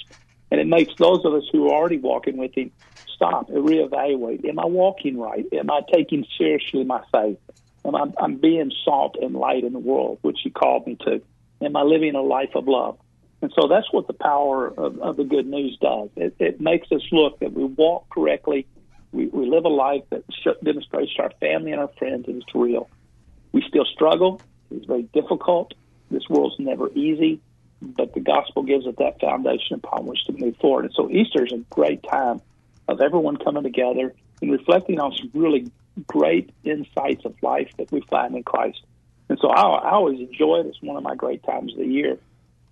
And 0.51 0.61
it 0.61 0.67
makes 0.67 0.93
those 0.97 1.25
of 1.25 1.35
us 1.35 1.45
who 1.53 1.69
are 1.69 1.75
already 1.75 1.99
walking 1.99 2.37
with 2.37 2.55
Him 2.55 2.73
stop 3.15 3.49
and 3.51 3.69
reevaluate. 3.69 4.49
Am 4.49 4.59
I 4.59 4.67
walking 4.67 5.19
right? 5.19 5.47
Am 5.53 5.71
I 5.71 5.81
taking 5.93 6.25
seriously 6.37 6.85
my 6.85 7.03
faith? 7.13 7.39
Am 7.85 7.95
I 7.95 8.07
I'm 8.19 8.37
being 8.37 8.73
salt 8.85 9.17
and 9.21 9.35
light 9.35 9.65
in 9.65 9.73
the 9.73 9.79
world, 9.79 10.19
which 10.23 10.39
He 10.43 10.51
called 10.51 10.87
me 10.87 10.97
to? 11.07 11.23
Am 11.63 11.77
I 11.77 11.83
living 11.83 12.15
a 12.15 12.23
life 12.23 12.55
of 12.55 12.67
love? 12.67 12.99
And 13.43 13.53
so 13.59 13.69
that's 13.69 13.91
what 13.93 14.07
the 14.07 14.13
power 14.13 14.69
of, 14.69 14.99
of 15.01 15.17
the 15.17 15.25
good 15.25 15.47
news 15.47 15.79
does. 15.81 16.11
It, 16.17 16.35
it 16.39 16.61
makes 16.61 16.91
us 16.93 17.03
look 17.11 17.39
that 17.41 17.53
we 17.53 17.65
walk 17.65 18.11
correctly. 18.11 18.67
We, 19.13 19.27
we 19.27 19.49
live 19.49 19.65
a 19.65 19.69
life 19.69 20.03
that 20.11 20.25
demonstrates 20.63 21.15
to 21.15 21.23
our 21.23 21.33
family 21.41 21.73
and 21.73 21.81
our 21.81 21.91
friends 21.99 22.27
that 22.27 22.37
it's 22.37 22.55
real. 22.55 22.89
We 23.53 23.65
still 23.67 23.87
struggle. 23.87 24.41
It's 24.71 24.87
very 24.87 25.05
difficult. 25.15 25.75
This 26.11 26.29
world's 26.29 26.59
never 26.59 26.91
easy, 26.91 27.41
but 27.81 28.13
the 28.15 28.21
gospel 28.21 28.63
gives 28.63 28.87
us 28.87 28.95
that 28.99 29.21
foundation 29.21 29.77
upon 29.77 30.07
which 30.07 30.25
to 30.27 30.33
move 30.33 30.57
forward. 30.57 30.87
And 30.87 30.95
so 30.95 31.11
Easter 31.11 31.45
is 31.45 31.53
a 31.53 31.59
great 31.71 32.03
time 32.03 32.41
of 32.89 33.01
everyone 33.01 33.37
coming 33.37 33.63
together 33.63 34.15
and 34.43 34.53
reflecting 34.53 35.01
on 35.01 35.13
some 35.13 35.31
really 35.35 35.71
great 36.07 36.51
insights 36.65 37.25
of 37.25 37.35
life 37.43 37.71
that 37.79 37.91
we 37.93 38.01
find 38.03 38.35
in 38.35 38.43
Christ. 38.43 38.81
And 39.29 39.39
so 39.41 39.49
I, 39.49 39.61
I 39.61 39.91
always 39.93 40.21
enjoy 40.21 40.61
it. 40.61 40.67
It's 40.67 40.83
one 40.83 40.97
of 40.97 41.03
my 41.03 41.15
great 41.15 41.43
times 41.43 41.73
of 41.73 41.79
the 41.79 41.87
year. 41.87 42.19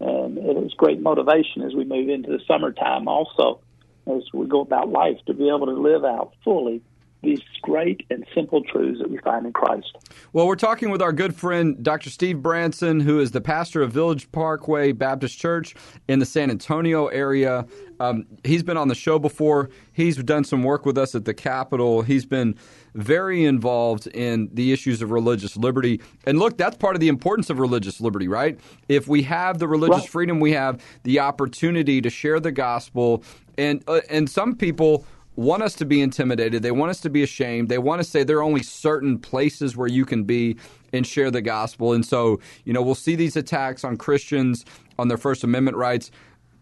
And 0.01 0.39
it 0.39 0.57
is 0.57 0.75
great 0.75 1.01
motivation 1.01 1.63
as 1.63 1.75
we 1.75 1.85
move 1.85 2.09
into 2.09 2.31
the 2.31 2.41
summertime 2.47 3.09
also, 3.09 3.61
as 4.07 4.23
we 4.33 4.47
go 4.47 4.61
about 4.61 4.89
life, 4.89 5.19
to 5.27 5.35
be 5.35 5.49
able 5.49 5.67
to 5.67 5.73
live 5.73 6.05
out 6.05 6.35
fully 6.45 6.83
these 7.23 7.41
great 7.63 8.07
and 8.11 8.25
simple 8.35 8.63
truths 8.63 9.01
that 9.01 9.11
we 9.11 9.19
find 9.19 9.45
in 9.45 9.53
Christ. 9.53 9.97
Well, 10.33 10.47
we're 10.47 10.57
talking 10.57 10.91
with 10.91 11.03
our 11.03 11.13
good 11.13 11.35
friend 11.35 11.83
Dr. 11.83 12.11
Steve 12.11 12.41
Branson, 12.41 13.01
who 13.01 13.19
is 13.19 13.33
the 13.33 13.41
pastor 13.41 13.83
of 13.83 13.93
Village 13.93 14.31
Parkway 14.31 14.93
Baptist 14.93 15.39
Church 15.39 15.75
in 16.07 16.21
the 16.21 16.27
San 16.27 16.51
Antonio 16.51 17.09
area. 17.09 17.67
Um, 18.01 18.27
he's 18.45 18.63
been 18.63 18.77
on 18.77 18.89
the 18.89 18.95
show 18.95 19.19
before. 19.19 19.71
He's 19.93 20.17
done 20.17 20.45
some 20.45 20.63
work 20.63 20.87
with 20.87 20.97
us 20.97 21.15
at 21.17 21.25
the 21.25 21.35
Capitol. 21.35 22.03
He's 22.03 22.25
been 22.25 22.55
very 22.95 23.45
involved 23.45 24.07
in 24.09 24.49
the 24.53 24.73
issues 24.73 25.03
of 25.03 25.11
religious 25.11 25.57
liberty. 25.57 26.01
And 26.25 26.39
look, 26.39 26.57
that's 26.57 26.77
part 26.77 26.95
of 26.95 27.01
the 27.01 27.09
importance 27.09 27.51
of 27.51 27.59
religious 27.59 28.01
liberty, 28.01 28.29
right? 28.29 28.59
If 28.89 29.09
we 29.09 29.23
have 29.23 29.59
the 29.59 29.67
religious 29.67 30.03
right. 30.03 30.09
freedom, 30.09 30.41
we 30.41 30.53
have 30.53 30.83
the 31.03 31.19
opportunity 31.19 32.01
to 32.01 32.11
share 32.11 32.39
the 32.39 32.53
gospel. 32.53 33.25
And 33.57 33.83
uh, 33.89 34.01
and 34.09 34.31
some 34.31 34.55
people 34.55 35.05
want 35.39 35.63
us 35.63 35.75
to 35.75 35.85
be 35.85 36.01
intimidated. 36.03 36.65
They 36.65 36.73
want 36.73 36.91
us 36.91 37.01
to 37.03 37.11
be 37.11 37.23
ashamed. 37.23 37.69
They 37.69 37.79
want 37.79 38.01
to 38.01 38.05
say 38.05 38.25
there 38.25 38.39
are 38.39 38.43
only 38.43 38.65
certain 38.65 39.19
places 39.21 39.77
where 39.77 39.87
you 39.87 40.05
can 40.05 40.25
be 40.25 40.57
and 40.93 41.07
share 41.07 41.31
the 41.31 41.41
gospel. 41.41 41.93
And 41.93 42.05
so, 42.05 42.41
you 42.65 42.73
know, 42.73 42.83
we'll 42.83 42.97
see 42.97 43.15
these 43.15 43.37
attacks 43.37 43.85
on 43.85 43.97
Christians 43.97 44.65
on 44.99 45.07
their 45.07 45.17
First 45.17 45.45
Amendment 45.45 45.77
rights. 45.77 46.11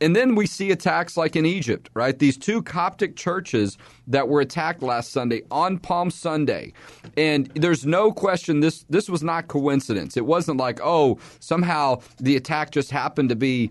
And 0.02 0.14
then 0.14 0.34
we 0.34 0.46
see 0.46 0.70
attacks 0.72 1.16
like 1.16 1.36
in 1.36 1.46
Egypt, 1.46 1.88
right? 1.94 2.18
These 2.18 2.36
two 2.36 2.62
Coptic 2.62 3.16
churches 3.16 3.78
that 4.08 4.28
were 4.28 4.42
attacked 4.42 4.82
last 4.82 5.10
Sunday 5.10 5.40
on 5.50 5.78
Palm 5.78 6.10
Sunday. 6.10 6.74
And 7.16 7.46
there's 7.54 7.86
no 7.86 8.12
question 8.12 8.60
this 8.60 8.84
this 8.90 9.08
was 9.08 9.22
not 9.22 9.48
coincidence. 9.48 10.18
It 10.18 10.26
wasn't 10.26 10.58
like, 10.58 10.80
oh, 10.82 11.18
somehow 11.40 12.02
the 12.18 12.36
attack 12.36 12.72
just 12.72 12.90
happened 12.90 13.30
to 13.30 13.36
be 13.36 13.70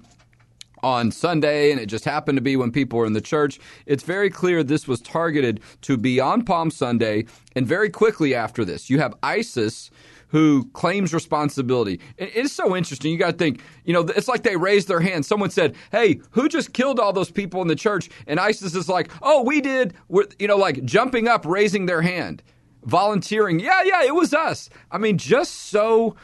on 0.85 1.09
Sunday 1.09 1.71
and 1.71 1.81
it 1.81 1.87
just 1.87 2.05
happened 2.05 2.37
to 2.37 2.43
be 2.43 2.55
when 2.55 2.71
people 2.71 2.99
were 2.99 3.07
in 3.07 3.13
the 3.13 3.19
church. 3.19 3.59
It's 3.87 4.03
very 4.03 4.29
clear 4.29 4.61
this 4.63 4.87
was 4.87 5.01
targeted 5.01 5.59
to 5.81 5.97
be 5.97 6.19
on 6.19 6.45
Palm 6.45 6.69
Sunday 6.69 7.25
and 7.55 7.65
very 7.65 7.89
quickly 7.89 8.35
after 8.35 8.63
this. 8.63 8.87
You 8.87 8.99
have 8.99 9.15
ISIS 9.23 9.89
who 10.27 10.69
claims 10.73 11.11
responsibility. 11.11 11.99
It's 12.19 12.53
so 12.53 12.75
interesting. 12.75 13.11
You 13.11 13.17
got 13.17 13.31
to 13.31 13.37
think, 13.37 13.61
you 13.83 13.93
know, 13.93 14.01
it's 14.01 14.27
like 14.27 14.43
they 14.43 14.57
raised 14.57 14.87
their 14.87 14.99
hand. 14.99 15.25
Someone 15.25 15.49
said, 15.49 15.75
"Hey, 15.91 16.19
who 16.31 16.47
just 16.47 16.73
killed 16.73 16.99
all 16.99 17.13
those 17.13 17.31
people 17.31 17.63
in 17.63 17.67
the 17.67 17.75
church?" 17.75 18.09
And 18.27 18.39
ISIS 18.39 18.75
is 18.75 18.87
like, 18.87 19.09
"Oh, 19.23 19.43
we 19.43 19.61
did." 19.61 19.95
We're, 20.07 20.25
you 20.37 20.47
know, 20.47 20.57
like 20.57 20.83
jumping 20.85 21.27
up, 21.27 21.45
raising 21.45 21.87
their 21.87 22.01
hand, 22.01 22.43
volunteering. 22.83 23.59
Yeah, 23.59 23.81
yeah, 23.83 24.03
it 24.03 24.13
was 24.13 24.33
us. 24.33 24.69
I 24.91 24.97
mean, 24.97 25.17
just 25.17 25.53
so 25.69 26.15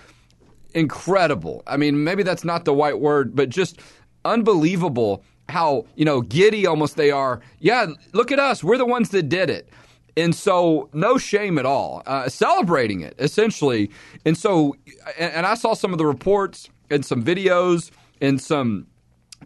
incredible. 0.73 1.63
I 1.67 1.77
mean, 1.77 2.03
maybe 2.03 2.23
that's 2.23 2.43
not 2.43 2.65
the 2.65 2.73
right 2.73 2.99
word, 2.99 3.35
but 3.35 3.49
just 3.49 3.79
unbelievable 4.25 5.23
how 5.49 5.85
you 5.95 6.05
know 6.05 6.21
giddy 6.21 6.65
almost 6.65 6.95
they 6.95 7.11
are. 7.11 7.41
Yeah, 7.59 7.87
look 8.13 8.31
at 8.31 8.39
us. 8.39 8.63
We're 8.63 8.77
the 8.77 8.85
ones 8.85 9.09
that 9.09 9.29
did 9.29 9.49
it. 9.49 9.69
And 10.17 10.35
so, 10.35 10.89
no 10.93 11.17
shame 11.17 11.57
at 11.57 11.65
all, 11.65 12.03
uh, 12.05 12.27
celebrating 12.27 13.01
it 13.01 13.15
essentially. 13.17 13.89
And 14.25 14.37
so, 14.37 14.75
and, 15.17 15.31
and, 15.33 15.45
I 15.45 15.53
saw 15.53 15.73
some 15.73 15.93
of 15.93 15.99
the 15.99 16.05
reports 16.05 16.69
and 16.89 17.05
some 17.05 17.23
videos 17.23 17.91
and 18.19 18.41
some, 18.41 18.87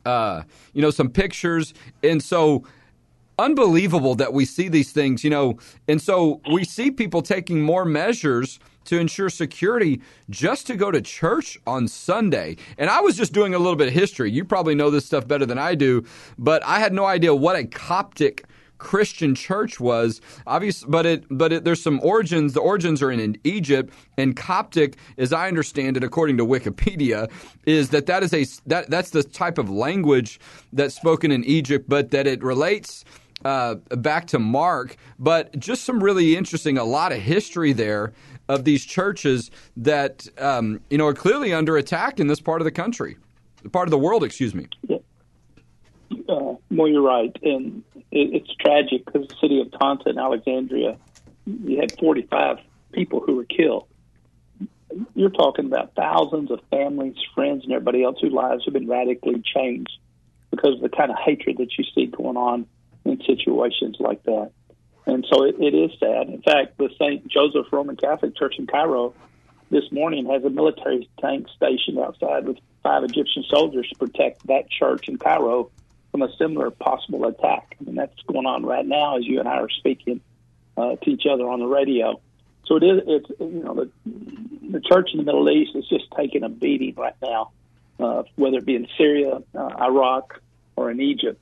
uh, 0.05 0.41
you 0.74 0.82
know, 0.82 0.89
some 0.89 1.10
pictures. 1.10 1.74
And 2.03 2.22
so, 2.22 2.63
unbelievable 3.38 4.15
that 4.15 4.34
we 4.34 4.46
see 4.46 4.67
these 4.67 4.91
things, 4.91 5.24
you 5.24 5.29
know. 5.29 5.60
And 5.88 6.01
so, 6.01 6.41
we 6.51 6.63
see 6.63 6.89
people 6.89 7.22
taking 7.22 7.62
more 7.62 7.86
measures 7.86 8.60
to 8.86 9.00
ensure 9.00 9.30
security 9.30 10.01
just 10.30 10.68
to 10.68 10.75
go 10.75 10.92
to 10.92 11.01
church 11.01 11.58
on 11.68 11.88
Sunday. 11.88 12.58
And 12.77 12.89
I 12.89 13.01
was 13.01 13.18
just 13.18 13.34
doing 13.34 13.54
a 13.54 13.60
little 13.60 13.75
bit 13.75 13.88
of 13.88 13.94
history. 13.94 14.32
You 14.32 14.46
probably 14.46 14.75
know 14.75 14.89
this 14.89 15.06
stuff 15.06 15.27
better 15.27 15.46
than 15.46 15.58
I 15.58 15.75
do, 15.75 16.06
but 16.38 16.63
I 16.63 16.80
had 16.80 16.94
no 16.94 17.06
idea 17.06 17.36
what 17.36 17.56
a 17.56 17.65
Coptic 17.65 18.46
Christian 18.77 19.36
church 19.36 19.80
was. 19.80 20.22
Obvious, 20.46 20.84
but 20.84 21.06
it 21.06 21.25
but 21.30 21.51
it, 21.51 21.63
there's 21.63 21.82
some 21.82 22.00
origins. 22.04 22.54
The 22.54 22.60
origins 22.60 23.01
are 23.01 23.12
in, 23.12 23.20
in 23.20 23.38
Egypt 23.44 23.94
and 24.18 24.36
Coptic, 24.36 24.98
as 25.18 25.34
I 25.34 25.48
understand 25.48 25.98
it, 25.98 26.04
according 26.04 26.38
to 26.38 26.46
Wikipedia, 26.46 27.30
is 27.65 27.89
that 27.89 28.06
that 28.08 28.24
is 28.24 28.34
a 28.34 28.46
that 28.68 28.89
that's 28.89 29.12
the 29.12 29.24
type 29.24 29.58
of 29.58 29.70
language 29.70 30.39
that's 30.74 30.96
spoken 30.96 31.32
in 31.32 31.44
Egypt, 31.46 31.86
but 31.88 32.12
that 32.12 32.27
it 32.27 32.44
relates. 32.44 33.06
Uh, 33.44 33.75
back 33.98 34.27
to 34.27 34.39
Mark, 34.39 34.96
but 35.20 35.58
just 35.60 35.84
some 35.84 36.01
really 36.01 36.38
interesting, 36.38 36.77
a 36.77 36.84
lot 36.84 37.12
of 37.12 37.20
history 37.20 37.74
there 37.74 38.13
of 38.48 38.63
these 38.63 38.86
churches 38.86 39.51
that 39.77 40.27
um, 40.38 40.80
you 40.89 40.98
know 40.98 41.08
are 41.08 41.13
clearly 41.13 41.54
under 41.54 41.77
attack 41.77 42.20
in 42.20 42.27
this 42.27 42.39
part 42.39 42.62
of 42.62 42.65
the 42.65 42.72
country, 42.72 43.18
part 43.72 43.88
of 43.88 43.92
the 43.92 43.98
world. 43.98 44.24
Excuse 44.24 44.56
me. 44.56 44.68
Yeah. 44.88 44.98
Uh, 46.30 46.56
well, 46.72 46.88
you're 46.88 47.01
right, 47.01 47.36
and 47.44 47.84
it, 48.12 48.34
it's 48.34 48.56
tragic 48.56 49.06
because 49.06 49.27
the 49.27 49.36
city 49.42 49.60
of 49.60 49.72
Tanta 49.80 50.10
in 50.10 50.18
Alexandria, 50.18 50.98
you 51.46 51.80
had 51.80 51.98
45 52.00 52.58
people 52.94 53.22
who 53.22 53.36
were 53.36 53.46
killed. 53.46 53.88
You're 55.13 55.30
talking 55.30 55.65
about 55.65 55.94
thousands 55.96 56.51
of 56.51 56.62
families, 56.72 57.18
friends, 57.34 57.63
and 57.63 57.74
everybody 57.74 58.04
else 58.04 58.18
whose 58.22 58.32
lives 58.32 58.63
have 58.65 58.74
been 58.74 58.88
radically 58.88 59.44
changed 59.44 59.92
because 60.51 60.75
of 60.75 60.82
the 60.82 60.89
kind 60.89 61.12
of 61.12 61.18
hatred 61.18 61.58
that 61.58 61.77
you 61.77 61.84
see 61.94 62.06
going 62.06 62.38
on 62.38 62.65
in 63.05 63.21
situations 63.25 63.97
like 64.00 64.24
that. 64.24 64.51
And 65.05 65.25
so 65.31 65.43
it, 65.43 65.55
it 65.59 65.74
is 65.74 65.91
sad. 66.00 66.27
In 66.27 66.41
fact, 66.41 66.77
the 66.77 66.89
St. 67.00 67.27
Joseph 67.27 67.67
Roman 67.71 67.95
Catholic 67.95 68.35
Church 68.35 68.55
in 68.57 68.67
Cairo 68.67 69.13
this 69.69 69.83
morning 69.91 70.25
has 70.27 70.43
a 70.43 70.50
military 70.50 71.09
tank 71.19 71.47
stationed 71.55 72.00
outside 72.00 72.47
with 72.47 72.57
five 72.83 73.03
Egyptian 73.03 73.43
soldiers 73.50 73.88
to 73.89 73.95
protect 73.95 74.45
that 74.47 74.69
church 74.69 75.07
in 75.07 75.17
Cairo 75.17 75.69
from 76.12 76.21
a 76.21 76.35
similar 76.38 76.71
possible 76.71 77.25
attack. 77.25 77.75
I 77.79 77.83
mean, 77.83 77.95
that's 77.95 78.19
going 78.27 78.45
on 78.45 78.65
right 78.65 78.85
now 78.85 79.17
as 79.17 79.25
you 79.25 79.39
and 79.39 79.47
I 79.47 79.57
are 79.57 79.69
speaking 79.69 80.21
uh, 80.77 80.95
to 80.95 81.09
each 81.09 81.25
other 81.29 81.47
on 81.47 81.59
the 81.59 81.67
radio. 81.67 82.19
So 82.65 82.77
it 82.77 82.83
is. 82.83 83.01
It's 83.05 83.29
you 83.39 83.63
know 83.63 83.75
the 83.75 83.91
the 84.71 84.79
church 84.79 85.09
in 85.13 85.17
the 85.17 85.24
Middle 85.24 85.50
East 85.50 85.75
is 85.75 85.88
just 85.88 86.05
taking 86.17 86.43
a 86.43 86.50
beating 86.50 86.95
right 86.95 87.15
now, 87.21 87.51
uh, 88.00 88.24
whether 88.35 88.57
it 88.57 88.65
be 88.65 88.75
in 88.75 88.88
Syria, 88.97 89.41
uh, 89.53 89.69
Iraq, 89.79 90.39
or 90.75 90.89
in 90.89 91.00
Egypt. 91.00 91.39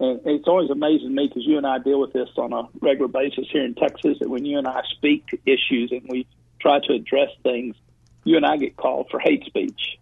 And 0.00 0.20
it's 0.24 0.48
always 0.48 0.70
amazing 0.70 1.14
me 1.14 1.28
because 1.28 1.46
you 1.46 1.56
and 1.56 1.66
I 1.66 1.78
deal 1.78 2.00
with 2.00 2.12
this 2.12 2.28
on 2.36 2.52
a 2.52 2.68
regular 2.80 3.08
basis 3.08 3.46
here 3.50 3.64
in 3.64 3.74
Texas. 3.74 4.18
That 4.20 4.28
when 4.28 4.44
you 4.44 4.58
and 4.58 4.66
I 4.66 4.82
speak 4.90 5.26
to 5.28 5.38
issues 5.46 5.92
and 5.92 6.02
we 6.08 6.26
try 6.60 6.80
to 6.80 6.92
address 6.92 7.30
things, 7.42 7.76
you 8.24 8.36
and 8.36 8.44
I 8.44 8.56
get 8.56 8.76
called 8.76 9.08
for 9.10 9.20
hate 9.20 9.44
speech 9.44 9.98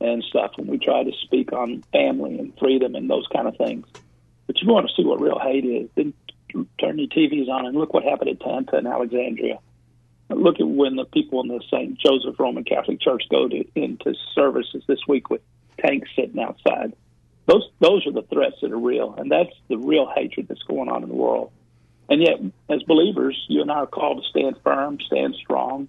and 0.00 0.22
stuff 0.24 0.52
when 0.56 0.68
we 0.68 0.78
try 0.78 1.04
to 1.04 1.12
speak 1.24 1.52
on 1.52 1.82
family 1.92 2.38
and 2.38 2.56
freedom 2.58 2.94
and 2.94 3.10
those 3.10 3.26
kind 3.32 3.46
of 3.46 3.56
things. 3.56 3.86
But 4.46 4.60
you 4.62 4.68
want 4.68 4.88
to 4.88 4.94
see 4.94 5.06
what 5.06 5.20
real 5.20 5.38
hate 5.38 5.64
is, 5.64 5.90
then 5.94 6.14
turn 6.80 6.98
your 6.98 7.08
TVs 7.08 7.48
on 7.48 7.66
and 7.66 7.76
look 7.76 7.92
what 7.92 8.02
happened 8.04 8.30
at 8.30 8.40
Tanta 8.40 8.76
and 8.76 8.86
Alexandria. 8.86 9.58
Look 10.30 10.60
at 10.60 10.66
when 10.66 10.96
the 10.96 11.04
people 11.04 11.42
in 11.42 11.48
the 11.48 11.60
St. 11.70 11.98
Joseph 11.98 12.38
Roman 12.38 12.64
Catholic 12.64 13.00
Church 13.00 13.24
go 13.30 13.48
to, 13.48 13.64
into 13.74 14.14
services 14.34 14.82
this 14.86 15.00
week 15.06 15.28
with 15.28 15.42
tanks 15.78 16.08
sitting 16.16 16.40
outside. 16.40 16.94
Those 17.50 17.68
those 17.80 18.06
are 18.06 18.12
the 18.12 18.22
threats 18.22 18.56
that 18.62 18.70
are 18.70 18.78
real, 18.78 19.14
and 19.18 19.28
that's 19.28 19.50
the 19.68 19.76
real 19.76 20.08
hatred 20.14 20.46
that's 20.46 20.62
going 20.62 20.88
on 20.88 21.02
in 21.02 21.08
the 21.08 21.16
world. 21.16 21.50
And 22.08 22.22
yet, 22.22 22.38
as 22.68 22.84
believers, 22.84 23.44
you 23.48 23.60
and 23.60 23.72
I 23.72 23.76
are 23.76 23.86
called 23.88 24.22
to 24.22 24.28
stand 24.28 24.56
firm, 24.62 25.00
stand 25.00 25.34
strong, 25.34 25.88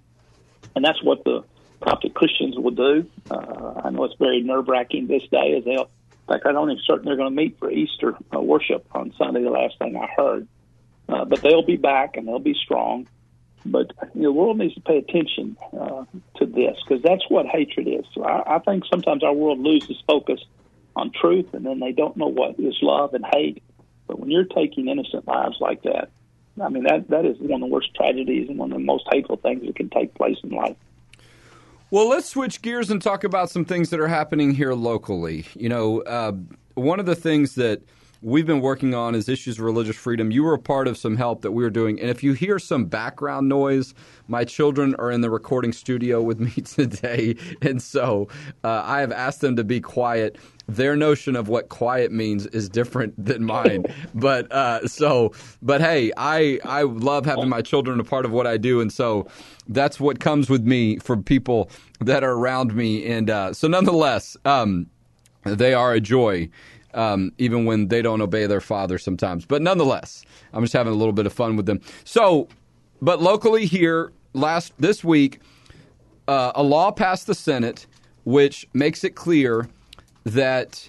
and 0.74 0.84
that's 0.84 1.00
what 1.04 1.22
the 1.22 1.44
Coptic 1.80 2.14
Christians 2.14 2.56
will 2.58 2.72
do. 2.72 3.06
Uh, 3.30 3.80
I 3.84 3.90
know 3.90 4.02
it's 4.04 4.16
very 4.18 4.42
nerve 4.42 4.66
wracking 4.66 5.06
this 5.06 5.22
day 5.30 5.56
as 5.56 5.64
they'll. 5.64 5.82
In 5.82 6.34
fact, 6.34 6.46
I 6.46 6.52
don't 6.52 6.68
even 6.68 6.82
certain 6.84 7.04
they're 7.04 7.16
going 7.16 7.30
to 7.30 7.36
meet 7.36 7.58
for 7.60 7.70
Easter 7.70 8.16
uh, 8.34 8.40
worship 8.40 8.84
on 8.92 9.12
Sunday. 9.16 9.42
The 9.44 9.50
last 9.50 9.78
thing 9.78 9.96
I 9.96 10.08
heard, 10.16 10.48
uh, 11.08 11.24
but 11.26 11.42
they'll 11.42 11.64
be 11.64 11.76
back 11.76 12.16
and 12.16 12.26
they'll 12.26 12.40
be 12.40 12.54
strong. 12.54 13.06
But 13.64 13.92
you 14.16 14.22
know, 14.22 14.28
the 14.28 14.32
world 14.32 14.58
needs 14.58 14.74
to 14.74 14.80
pay 14.80 14.98
attention 14.98 15.56
uh, 15.78 16.06
to 16.38 16.46
this 16.46 16.76
because 16.82 17.04
that's 17.04 17.22
what 17.28 17.46
hatred 17.46 17.86
is. 17.86 18.04
So 18.14 18.24
I, 18.24 18.56
I 18.56 18.58
think 18.58 18.82
sometimes 18.90 19.22
our 19.22 19.32
world 19.32 19.60
loses 19.60 20.02
focus 20.08 20.40
on 20.96 21.12
truth, 21.12 21.46
and 21.52 21.64
then 21.64 21.80
they 21.80 21.92
don't 21.92 22.16
know 22.16 22.28
what 22.28 22.58
is 22.58 22.76
love 22.82 23.14
and 23.14 23.24
hate. 23.34 23.62
But 24.06 24.20
when 24.20 24.30
you're 24.30 24.44
taking 24.44 24.88
innocent 24.88 25.26
lives 25.26 25.56
like 25.60 25.82
that, 25.82 26.10
I 26.60 26.68
mean 26.68 26.84
that 26.84 27.08
that 27.08 27.24
is 27.24 27.38
one 27.38 27.62
of 27.62 27.68
the 27.68 27.72
worst 27.72 27.94
tragedies 27.94 28.48
and 28.48 28.58
one 28.58 28.72
of 28.72 28.78
the 28.78 28.84
most 28.84 29.04
hateful 29.10 29.36
things 29.36 29.64
that 29.64 29.76
can 29.76 29.88
take 29.90 30.14
place 30.14 30.36
in 30.42 30.50
life. 30.50 30.76
Well, 31.90 32.08
let's 32.08 32.28
switch 32.28 32.62
gears 32.62 32.90
and 32.90 33.02
talk 33.02 33.22
about 33.24 33.50
some 33.50 33.64
things 33.64 33.90
that 33.90 34.00
are 34.00 34.08
happening 34.08 34.54
here 34.54 34.72
locally. 34.72 35.44
You 35.54 35.68
know, 35.68 36.00
uh, 36.02 36.32
one 36.74 37.00
of 37.00 37.06
the 37.06 37.14
things 37.14 37.54
that 37.56 37.82
we've 38.22 38.46
been 38.46 38.60
working 38.60 38.94
on 38.94 39.14
is 39.14 39.28
issues 39.28 39.58
of 39.58 39.64
religious 39.64 39.96
freedom. 39.96 40.30
You 40.30 40.44
were 40.44 40.54
a 40.54 40.58
part 40.58 40.86
of 40.86 40.96
some 40.96 41.16
help 41.16 41.42
that 41.42 41.50
we 41.50 41.64
were 41.64 41.70
doing. 41.70 42.00
And 42.00 42.08
if 42.08 42.22
you 42.22 42.32
hear 42.32 42.58
some 42.58 42.84
background 42.84 43.48
noise, 43.48 43.94
my 44.28 44.44
children 44.44 44.94
are 44.96 45.10
in 45.10 45.20
the 45.20 45.30
recording 45.30 45.72
studio 45.72 46.22
with 46.22 46.38
me 46.38 46.50
today. 46.62 47.34
And 47.60 47.82
so 47.82 48.28
uh, 48.62 48.82
I 48.84 49.00
have 49.00 49.12
asked 49.12 49.40
them 49.40 49.56
to 49.56 49.64
be 49.64 49.80
quiet. 49.80 50.36
Their 50.68 50.94
notion 50.94 51.34
of 51.34 51.48
what 51.48 51.68
quiet 51.68 52.12
means 52.12 52.46
is 52.46 52.68
different 52.68 53.12
than 53.22 53.44
mine. 53.44 53.84
but 54.14 54.50
uh, 54.52 54.86
so, 54.86 55.32
but 55.60 55.80
hey, 55.80 56.12
I, 56.16 56.60
I 56.64 56.82
love 56.82 57.26
having 57.26 57.48
my 57.48 57.60
children 57.60 57.98
a 57.98 58.04
part 58.04 58.24
of 58.24 58.30
what 58.30 58.46
I 58.46 58.56
do. 58.56 58.80
And 58.80 58.92
so 58.92 59.26
that's 59.68 59.98
what 59.98 60.20
comes 60.20 60.48
with 60.48 60.62
me 60.62 60.98
from 60.98 61.24
people 61.24 61.70
that 62.00 62.22
are 62.22 62.32
around 62.32 62.74
me. 62.74 63.04
And 63.06 63.28
uh, 63.28 63.52
so, 63.52 63.66
nonetheless, 63.66 64.36
um, 64.44 64.86
they 65.44 65.74
are 65.74 65.92
a 65.92 66.00
joy 66.00 66.48
um, 66.94 67.32
even 67.38 67.64
when 67.64 67.88
they 67.88 68.02
don't 68.02 68.20
obey 68.20 68.46
their 68.46 68.60
father 68.60 68.98
sometimes. 68.98 69.46
But 69.46 69.62
nonetheless, 69.62 70.24
I'm 70.52 70.62
just 70.62 70.72
having 70.72 70.92
a 70.92 70.96
little 70.96 71.12
bit 71.12 71.26
of 71.26 71.32
fun 71.32 71.56
with 71.56 71.66
them. 71.66 71.80
So, 72.04 72.48
but 73.00 73.20
locally 73.20 73.66
here, 73.66 74.12
last 74.34 74.72
this 74.78 75.02
week, 75.02 75.40
uh, 76.28 76.52
a 76.54 76.62
law 76.62 76.90
passed 76.90 77.26
the 77.26 77.34
Senate 77.34 77.86
which 78.24 78.66
makes 78.72 79.04
it 79.04 79.14
clear 79.14 79.68
that 80.24 80.88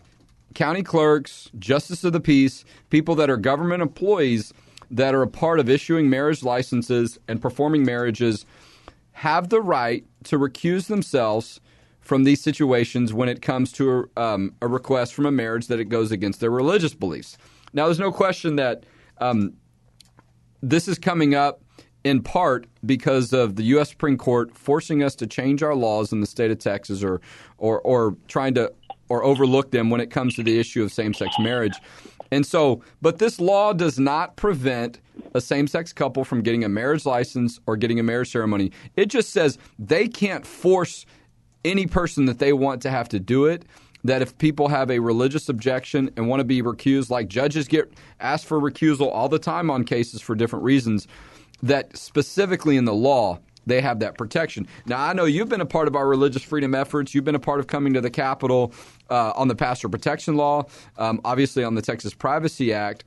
county 0.53 0.83
clerks, 0.83 1.49
justice 1.57 2.03
of 2.03 2.13
the 2.13 2.19
peace, 2.19 2.63
people 2.89 3.15
that 3.15 3.29
are 3.29 3.37
government 3.37 3.81
employees 3.81 4.53
that 4.91 5.15
are 5.15 5.23
a 5.23 5.27
part 5.27 5.59
of 5.59 5.69
issuing 5.69 6.09
marriage 6.09 6.43
licenses 6.43 7.17
and 7.27 7.41
performing 7.41 7.83
marriages 7.83 8.45
have 9.13 9.49
the 9.49 9.61
right 9.61 10.05
to 10.23 10.37
recuse 10.37 10.87
themselves 10.87 11.59
from 12.03 12.23
these 12.23 12.41
situations 12.41 13.13
when 13.13 13.29
it 13.29 13.41
comes 13.41 13.71
to 13.73 14.09
a, 14.15 14.21
um, 14.21 14.53
a 14.61 14.67
request 14.67 15.13
from 15.13 15.25
a 15.25 15.31
marriage 15.31 15.67
that 15.67 15.79
it 15.79 15.85
goes 15.85 16.11
against 16.11 16.39
their 16.39 16.51
religious 16.51 16.93
beliefs. 16.93 17.37
Now, 17.73 17.85
there's 17.85 17.99
no 17.99 18.11
question 18.11 18.57
that 18.57 18.85
um, 19.19 19.53
this 20.61 20.87
is 20.87 20.99
coming 20.99 21.33
up 21.33 21.61
in 22.03 22.21
part 22.21 22.67
because 22.85 23.31
of 23.31 23.55
the 23.55 23.63
U.S. 23.63 23.89
Supreme 23.89 24.17
Court 24.17 24.55
forcing 24.55 25.03
us 25.03 25.15
to 25.15 25.27
change 25.27 25.63
our 25.63 25.75
laws 25.75 26.11
in 26.11 26.19
the 26.19 26.27
state 26.27 26.51
of 26.51 26.59
Texas, 26.59 27.03
or 27.03 27.21
or, 27.57 27.79
or 27.81 28.15
trying 28.27 28.53
to 28.55 28.71
or 29.09 29.23
overlook 29.23 29.71
them 29.71 29.89
when 29.89 30.01
it 30.01 30.09
comes 30.09 30.35
to 30.35 30.43
the 30.43 30.59
issue 30.59 30.81
of 30.81 30.91
same-sex 30.91 31.35
marriage. 31.39 31.73
And 32.31 32.45
so, 32.45 32.81
but 33.01 33.19
this 33.19 33.39
law 33.39 33.73
does 33.73 33.99
not 33.99 34.37
prevent 34.37 34.99
a 35.35 35.41
same 35.41 35.67
sex 35.67 35.93
couple 35.93 36.23
from 36.23 36.41
getting 36.41 36.63
a 36.63 36.69
marriage 36.69 37.05
license 37.05 37.59
or 37.67 37.77
getting 37.77 37.99
a 37.99 38.03
marriage 38.03 38.31
ceremony. 38.31 38.71
It 38.95 39.07
just 39.07 39.29
says 39.29 39.59
they 39.77 40.07
can't 40.07 40.45
force 40.45 41.05
any 41.65 41.87
person 41.87 42.25
that 42.25 42.39
they 42.39 42.53
want 42.53 42.81
to 42.83 42.89
have 42.89 43.09
to 43.09 43.19
do 43.19 43.45
it. 43.45 43.65
That 44.05 44.21
if 44.21 44.37
people 44.37 44.67
have 44.67 44.91
a 44.91 44.99
religious 44.99 45.47
objection 45.47 46.11
and 46.17 46.27
want 46.27 46.41
to 46.41 46.43
be 46.43 46.61
recused, 46.61 47.09
like 47.09 47.29
judges 47.29 47.69
get 47.69 47.93
asked 48.19 48.45
for 48.45 48.59
recusal 48.59 49.09
all 49.09 49.29
the 49.29 49.39
time 49.39 49.69
on 49.69 49.85
cases 49.85 50.19
for 50.19 50.35
different 50.35 50.65
reasons, 50.65 51.07
that 51.61 51.95
specifically 51.95 52.75
in 52.75 52.83
the 52.83 52.93
law, 52.93 53.39
they 53.65 53.79
have 53.79 53.99
that 53.99 54.17
protection. 54.17 54.67
Now, 54.85 55.01
I 55.01 55.13
know 55.13 55.23
you've 55.23 55.47
been 55.47 55.61
a 55.61 55.65
part 55.65 55.87
of 55.87 55.95
our 55.95 56.07
religious 56.07 56.43
freedom 56.43 56.75
efforts. 56.75 57.15
You've 57.15 57.23
been 57.23 57.35
a 57.35 57.39
part 57.39 57.61
of 57.61 57.67
coming 57.67 57.93
to 57.93 58.01
the 58.01 58.09
Capitol 58.09 58.73
uh, 59.09 59.31
on 59.35 59.47
the 59.47 59.55
pastor 59.55 59.87
protection 59.87 60.35
law, 60.35 60.65
um, 60.97 61.21
obviously 61.23 61.63
on 61.63 61.75
the 61.75 61.81
Texas 61.81 62.13
Privacy 62.13 62.73
Act. 62.73 63.05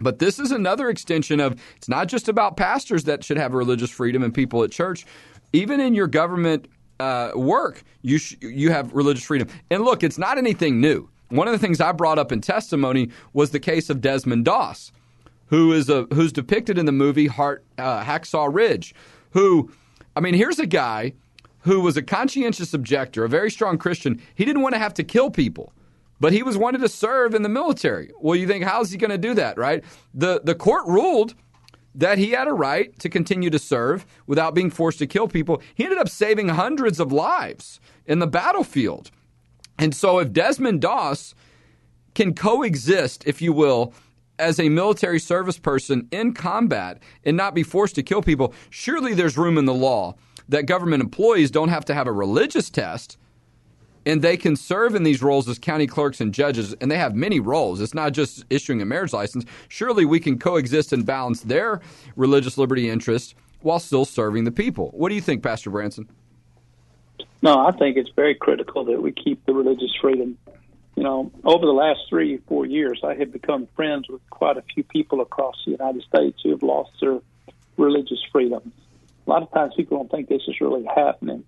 But 0.00 0.18
this 0.18 0.38
is 0.38 0.52
another 0.52 0.90
extension 0.90 1.40
of 1.40 1.60
it's 1.76 1.88
not 1.88 2.06
just 2.06 2.28
about 2.28 2.56
pastors 2.56 3.04
that 3.04 3.24
should 3.24 3.38
have 3.38 3.54
religious 3.54 3.90
freedom 3.90 4.22
and 4.22 4.32
people 4.32 4.62
at 4.62 4.70
church. 4.70 5.06
Even 5.52 5.80
in 5.80 5.94
your 5.94 6.06
government 6.06 6.68
uh, 7.00 7.32
work, 7.34 7.82
you 8.02 8.18
sh- 8.18 8.36
you 8.40 8.70
have 8.70 8.92
religious 8.92 9.24
freedom. 9.24 9.48
And 9.70 9.82
look, 9.84 10.02
it's 10.02 10.18
not 10.18 10.38
anything 10.38 10.80
new. 10.80 11.08
One 11.30 11.46
of 11.46 11.52
the 11.52 11.58
things 11.58 11.80
I 11.80 11.92
brought 11.92 12.18
up 12.18 12.32
in 12.32 12.40
testimony 12.40 13.10
was 13.32 13.50
the 13.50 13.60
case 13.60 13.90
of 13.90 14.00
Desmond 14.00 14.44
Doss, 14.44 14.92
who 15.46 15.72
is 15.72 15.88
a 15.88 16.06
who's 16.12 16.32
depicted 16.32 16.78
in 16.78 16.86
the 16.86 16.92
movie 16.92 17.26
Heart 17.26 17.64
uh, 17.76 18.02
Hacksaw 18.02 18.52
Ridge. 18.52 18.94
Who, 19.32 19.70
I 20.16 20.20
mean, 20.20 20.34
here's 20.34 20.58
a 20.58 20.66
guy 20.66 21.12
who 21.60 21.80
was 21.80 21.96
a 21.96 22.02
conscientious 22.02 22.72
objector, 22.72 23.24
a 23.24 23.28
very 23.28 23.50
strong 23.50 23.76
Christian. 23.76 24.22
He 24.34 24.44
didn't 24.44 24.62
want 24.62 24.74
to 24.74 24.78
have 24.78 24.94
to 24.94 25.04
kill 25.04 25.30
people 25.30 25.72
but 26.20 26.32
he 26.32 26.42
was 26.42 26.56
wanted 26.56 26.80
to 26.80 26.88
serve 26.88 27.34
in 27.34 27.42
the 27.42 27.48
military. 27.48 28.10
Well, 28.20 28.36
you 28.36 28.46
think 28.46 28.64
how's 28.64 28.90
he 28.90 28.98
going 28.98 29.10
to 29.10 29.18
do 29.18 29.34
that, 29.34 29.58
right? 29.58 29.84
The 30.14 30.40
the 30.42 30.54
court 30.54 30.86
ruled 30.86 31.34
that 31.94 32.18
he 32.18 32.30
had 32.30 32.48
a 32.48 32.52
right 32.52 32.96
to 32.98 33.08
continue 33.08 33.50
to 33.50 33.58
serve 33.58 34.06
without 34.26 34.54
being 34.54 34.70
forced 34.70 34.98
to 34.98 35.06
kill 35.06 35.28
people. 35.28 35.62
He 35.74 35.84
ended 35.84 35.98
up 35.98 36.08
saving 36.08 36.48
hundreds 36.48 37.00
of 37.00 37.12
lives 37.12 37.80
in 38.06 38.18
the 38.18 38.26
battlefield. 38.26 39.10
And 39.78 39.94
so 39.94 40.18
if 40.18 40.32
Desmond 40.32 40.80
Doss 40.80 41.34
can 42.14 42.34
coexist, 42.34 43.26
if 43.26 43.40
you 43.40 43.52
will, 43.52 43.92
as 44.38 44.60
a 44.60 44.68
military 44.68 45.18
service 45.18 45.58
person 45.58 46.08
in 46.10 46.32
combat 46.32 47.02
and 47.24 47.36
not 47.36 47.54
be 47.54 47.62
forced 47.62 47.94
to 47.96 48.02
kill 48.02 48.22
people, 48.22 48.54
surely 48.70 49.14
there's 49.14 49.36
room 49.36 49.58
in 49.58 49.64
the 49.64 49.74
law 49.74 50.14
that 50.48 50.66
government 50.66 51.02
employees 51.02 51.50
don't 51.50 51.68
have 51.68 51.84
to 51.84 51.94
have 51.94 52.06
a 52.06 52.12
religious 52.12 52.70
test 52.70 53.18
and 54.08 54.22
they 54.22 54.38
can 54.38 54.56
serve 54.56 54.94
in 54.94 55.02
these 55.02 55.22
roles 55.22 55.46
as 55.50 55.58
county 55.58 55.86
clerks 55.86 56.18
and 56.22 56.32
judges, 56.32 56.72
and 56.80 56.90
they 56.90 56.96
have 56.96 57.14
many 57.14 57.40
roles. 57.40 57.78
It's 57.78 57.92
not 57.92 58.14
just 58.14 58.42
issuing 58.48 58.80
a 58.80 58.86
marriage 58.86 59.12
license. 59.12 59.44
Surely 59.68 60.06
we 60.06 60.18
can 60.18 60.38
coexist 60.38 60.94
and 60.94 61.04
balance 61.04 61.42
their 61.42 61.82
religious 62.16 62.56
liberty 62.56 62.88
interests 62.88 63.34
while 63.60 63.78
still 63.78 64.06
serving 64.06 64.44
the 64.44 64.50
people. 64.50 64.88
What 64.94 65.10
do 65.10 65.14
you 65.14 65.20
think, 65.20 65.42
Pastor 65.42 65.68
Branson? 65.68 66.08
No, 67.42 67.58
I 67.66 67.72
think 67.72 67.98
it's 67.98 68.08
very 68.16 68.34
critical 68.34 68.86
that 68.86 69.02
we 69.02 69.12
keep 69.12 69.44
the 69.44 69.52
religious 69.52 69.94
freedom. 70.00 70.38
You 70.96 71.02
know, 71.02 71.30
over 71.44 71.66
the 71.66 71.72
last 71.72 72.00
three, 72.08 72.38
four 72.48 72.64
years, 72.64 73.02
I 73.04 73.14
have 73.14 73.30
become 73.30 73.68
friends 73.76 74.08
with 74.08 74.22
quite 74.30 74.56
a 74.56 74.62
few 74.74 74.84
people 74.84 75.20
across 75.20 75.54
the 75.66 75.72
United 75.72 76.02
States 76.02 76.40
who 76.42 76.50
have 76.50 76.62
lost 76.62 76.92
their 77.02 77.20
religious 77.76 78.20
freedom. 78.32 78.72
A 79.26 79.30
lot 79.30 79.42
of 79.42 79.52
times 79.52 79.74
people 79.76 79.98
don't 79.98 80.10
think 80.10 80.30
this 80.30 80.42
is 80.48 80.62
really 80.62 80.86
happening. 80.96 81.44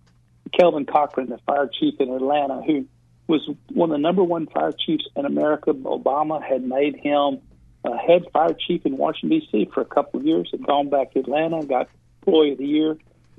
Kelvin 0.52 0.86
Cochran, 0.86 1.28
the 1.28 1.38
fire 1.38 1.68
chief 1.68 1.94
in 2.00 2.10
Atlanta, 2.10 2.62
who 2.62 2.86
was 3.26 3.48
one 3.72 3.90
of 3.90 3.94
the 3.94 4.02
number 4.02 4.24
one 4.24 4.46
fire 4.46 4.72
chiefs 4.72 5.04
in 5.16 5.24
America. 5.24 5.72
Obama 5.72 6.42
had 6.42 6.62
made 6.62 6.96
him 6.96 7.40
a 7.84 7.96
head 7.96 8.24
fire 8.32 8.54
chief 8.54 8.84
in 8.84 8.96
Washington 8.96 9.40
D.C. 9.40 9.70
for 9.72 9.80
a 9.80 9.86
couple 9.86 10.20
of 10.20 10.26
years. 10.26 10.48
Had 10.50 10.66
gone 10.66 10.90
back 10.90 11.12
to 11.12 11.20
Atlanta, 11.20 11.64
got 11.64 11.88
Employee 12.22 12.52
of 12.52 12.58
the 12.58 12.66
Year, 12.66 12.96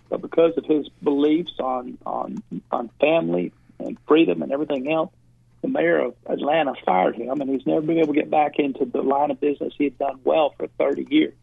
but 0.10 0.22
because 0.22 0.58
of 0.58 0.66
his 0.66 0.90
beliefs 1.04 1.54
on 1.60 1.98
on 2.06 2.42
on 2.72 2.90
family 3.00 3.52
and 3.80 3.98
freedom 4.08 4.42
and 4.42 4.52
everything 4.52 4.92
else, 4.92 5.12
the 5.62 5.68
mayor 5.68 6.00
of 6.00 6.16
Atlanta 6.26 6.74
fired 6.86 7.16
him, 7.16 7.40
and 7.42 7.50
he's 7.50 7.66
never 7.66 7.82
been 7.82 8.00
able 8.00 8.14
to 8.14 8.20
get 8.20 8.32
back 8.32 8.58
into 8.58 8.86
the 8.86 9.02
line 9.02 9.32
of 9.32 9.40
business 9.40 9.74
he 9.78 9.86
had 9.86 9.98
done 10.00 10.20
well 10.24 10.54
for 10.58 10.68
30 10.68 11.08
years. 11.10 11.36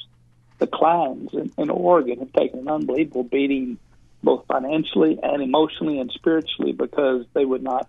The 0.58 0.66
Kleins 0.66 1.32
in, 1.34 1.52
in 1.56 1.70
Oregon 1.70 2.18
have 2.18 2.32
taken 2.32 2.60
an 2.60 2.68
unbelievable 2.68 3.22
beating 3.22 3.78
both 4.22 4.44
financially 4.46 5.18
and 5.22 5.42
emotionally 5.42 5.98
and 5.98 6.10
spiritually 6.10 6.72
because 6.72 7.24
they 7.34 7.44
would 7.44 7.62
not 7.62 7.88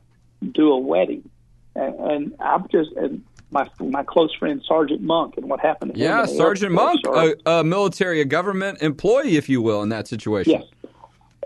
do 0.51 0.71
a 0.71 0.79
wedding. 0.79 1.29
And, 1.75 1.95
and 1.95 2.35
I'm 2.39 2.67
just 2.69 2.91
and 2.93 3.23
my 3.51 3.67
my 3.79 4.03
close 4.03 4.33
friend 4.35 4.61
Sergeant 4.67 5.01
Monk 5.01 5.37
and 5.37 5.49
what 5.49 5.59
happened 5.59 5.93
to 5.93 5.99
him. 5.99 6.05
Yeah, 6.05 6.25
Sergeant 6.25 6.71
Monk, 6.71 7.01
a, 7.07 7.35
a, 7.45 7.63
military, 7.63 8.21
a 8.21 8.25
government 8.25 8.81
employee, 8.81 9.37
if 9.37 9.49
you 9.49 9.61
will, 9.61 9.81
in 9.81 9.89
that 9.89 10.07
situation. 10.07 10.53
Yes. 10.53 10.63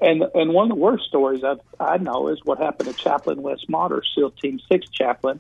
And 0.01 0.23
and 0.33 0.53
one 0.53 0.69
of 0.69 0.77
the 0.77 0.81
worst 0.81 1.05
stories 1.05 1.43
I 1.43 1.55
I 1.79 1.97
know 1.97 2.27
is 2.27 2.39
what 2.43 2.57
happened 2.57 2.89
to 2.89 2.95
Chaplain 2.95 3.41
Wes 3.41 3.59
Modder, 3.69 4.03
SEAL 4.15 4.31
Team 4.31 4.59
Six 4.69 4.89
chaplain, 4.89 5.39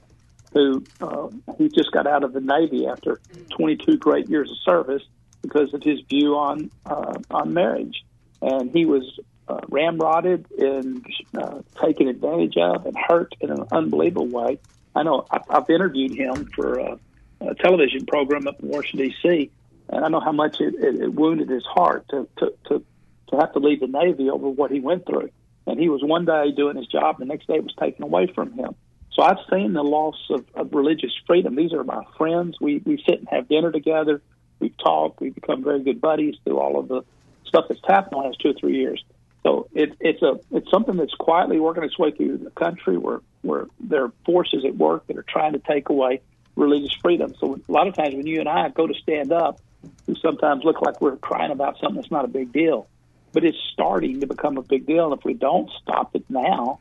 who 0.53 0.83
uh, 1.01 1.27
he 1.57 1.69
just 1.69 1.91
got 1.91 2.07
out 2.07 2.23
of 2.23 2.33
the 2.33 2.41
Navy 2.41 2.87
after 2.87 3.19
22 3.51 3.97
great 3.97 4.29
years 4.29 4.49
of 4.49 4.57
service 4.63 5.03
because 5.41 5.73
of 5.73 5.83
his 5.83 5.99
view 6.01 6.35
on 6.35 6.71
uh, 6.85 7.13
on 7.29 7.53
marriage, 7.53 8.05
and 8.41 8.71
he 8.71 8.85
was 8.85 9.19
uh, 9.47 9.61
ramrodded 9.69 10.45
and 10.57 11.05
uh, 11.37 11.61
taken 11.81 12.07
advantage 12.07 12.57
of 12.57 12.85
and 12.85 12.95
hurt 12.97 13.33
in 13.41 13.51
an 13.51 13.65
unbelievable 13.71 14.27
way. 14.27 14.59
I 14.95 15.03
know 15.03 15.25
I've, 15.29 15.43
I've 15.49 15.69
interviewed 15.69 16.15
him 16.15 16.45
for 16.55 16.79
a, 16.79 16.99
a 17.41 17.55
television 17.55 18.05
program 18.05 18.47
up 18.47 18.61
in 18.61 18.69
Washington 18.69 19.09
D.C., 19.09 19.51
and 19.89 20.05
I 20.05 20.07
know 20.07 20.21
how 20.21 20.31
much 20.31 20.61
it, 20.61 20.75
it, 20.75 21.01
it 21.01 21.13
wounded 21.13 21.49
his 21.49 21.65
heart 21.65 22.05
to, 22.09 22.27
to 22.37 22.53
to 22.69 22.83
to 23.29 23.37
have 23.37 23.53
to 23.53 23.59
leave 23.59 23.79
the 23.79 23.87
Navy 23.87 24.29
over 24.29 24.49
what 24.49 24.71
he 24.71 24.79
went 24.79 25.05
through. 25.05 25.29
And 25.65 25.79
he 25.79 25.89
was 25.89 26.03
one 26.03 26.25
day 26.25 26.51
doing 26.51 26.77
his 26.77 26.87
job, 26.87 27.17
the 27.19 27.25
next 27.25 27.47
day 27.47 27.55
it 27.55 27.63
was 27.63 27.73
taken 27.79 28.03
away 28.03 28.27
from 28.27 28.53
him. 28.53 28.75
So 29.13 29.21
I've 29.21 29.37
seen 29.51 29.73
the 29.73 29.83
loss 29.83 30.17
of, 30.29 30.45
of 30.55 30.73
religious 30.73 31.11
freedom. 31.27 31.55
These 31.55 31.73
are 31.73 31.83
my 31.83 32.03
friends. 32.17 32.57
We 32.59 32.81
we 32.85 33.01
sit 33.07 33.19
and 33.19 33.27
have 33.29 33.47
dinner 33.47 33.71
together. 33.71 34.21
We've 34.59 34.77
talked. 34.77 35.19
We've 35.21 35.35
become 35.35 35.63
very 35.63 35.83
good 35.83 36.01
buddies 36.01 36.35
through 36.43 36.59
all 36.59 36.79
of 36.79 36.87
the 36.87 37.03
stuff 37.45 37.65
that's 37.69 37.81
happened 37.87 38.13
the 38.13 38.27
last 38.27 38.39
two 38.41 38.49
or 38.49 38.53
three 38.53 38.77
years. 38.77 39.03
So 39.45 39.67
it, 39.73 39.93
it's 39.99 40.21
a 40.21 40.39
it's 40.51 40.69
something 40.71 40.95
that's 40.95 41.13
quietly 41.13 41.59
working 41.59 41.83
its 41.83 41.99
way 41.99 42.11
through 42.11 42.37
the 42.37 42.51
country, 42.51 42.97
where 42.97 43.21
where 43.41 43.67
there 43.79 44.05
are 44.05 44.13
forces 44.25 44.63
at 44.65 44.75
work 44.75 45.07
that 45.07 45.17
are 45.17 45.25
trying 45.27 45.53
to 45.53 45.59
take 45.59 45.89
away 45.89 46.21
religious 46.55 46.95
freedom. 47.01 47.33
So 47.39 47.59
a 47.67 47.71
lot 47.71 47.87
of 47.87 47.95
times 47.95 48.15
when 48.15 48.25
you 48.25 48.39
and 48.39 48.47
I 48.47 48.69
go 48.69 48.87
to 48.87 48.93
stand 48.93 49.31
up, 49.33 49.59
we 50.07 50.15
sometimes 50.21 50.63
look 50.63 50.81
like 50.81 51.01
we're 51.01 51.17
crying 51.17 51.51
about 51.51 51.77
something 51.79 51.97
that's 51.97 52.11
not 52.11 52.25
a 52.25 52.29
big 52.29 52.53
deal, 52.53 52.87
but 53.33 53.43
it's 53.43 53.57
starting 53.73 54.21
to 54.21 54.27
become 54.27 54.57
a 54.57 54.61
big 54.61 54.85
deal. 54.85 55.11
And 55.11 55.19
if 55.19 55.25
we 55.25 55.33
don't 55.33 55.69
stop 55.81 56.15
it 56.15 56.23
now, 56.29 56.79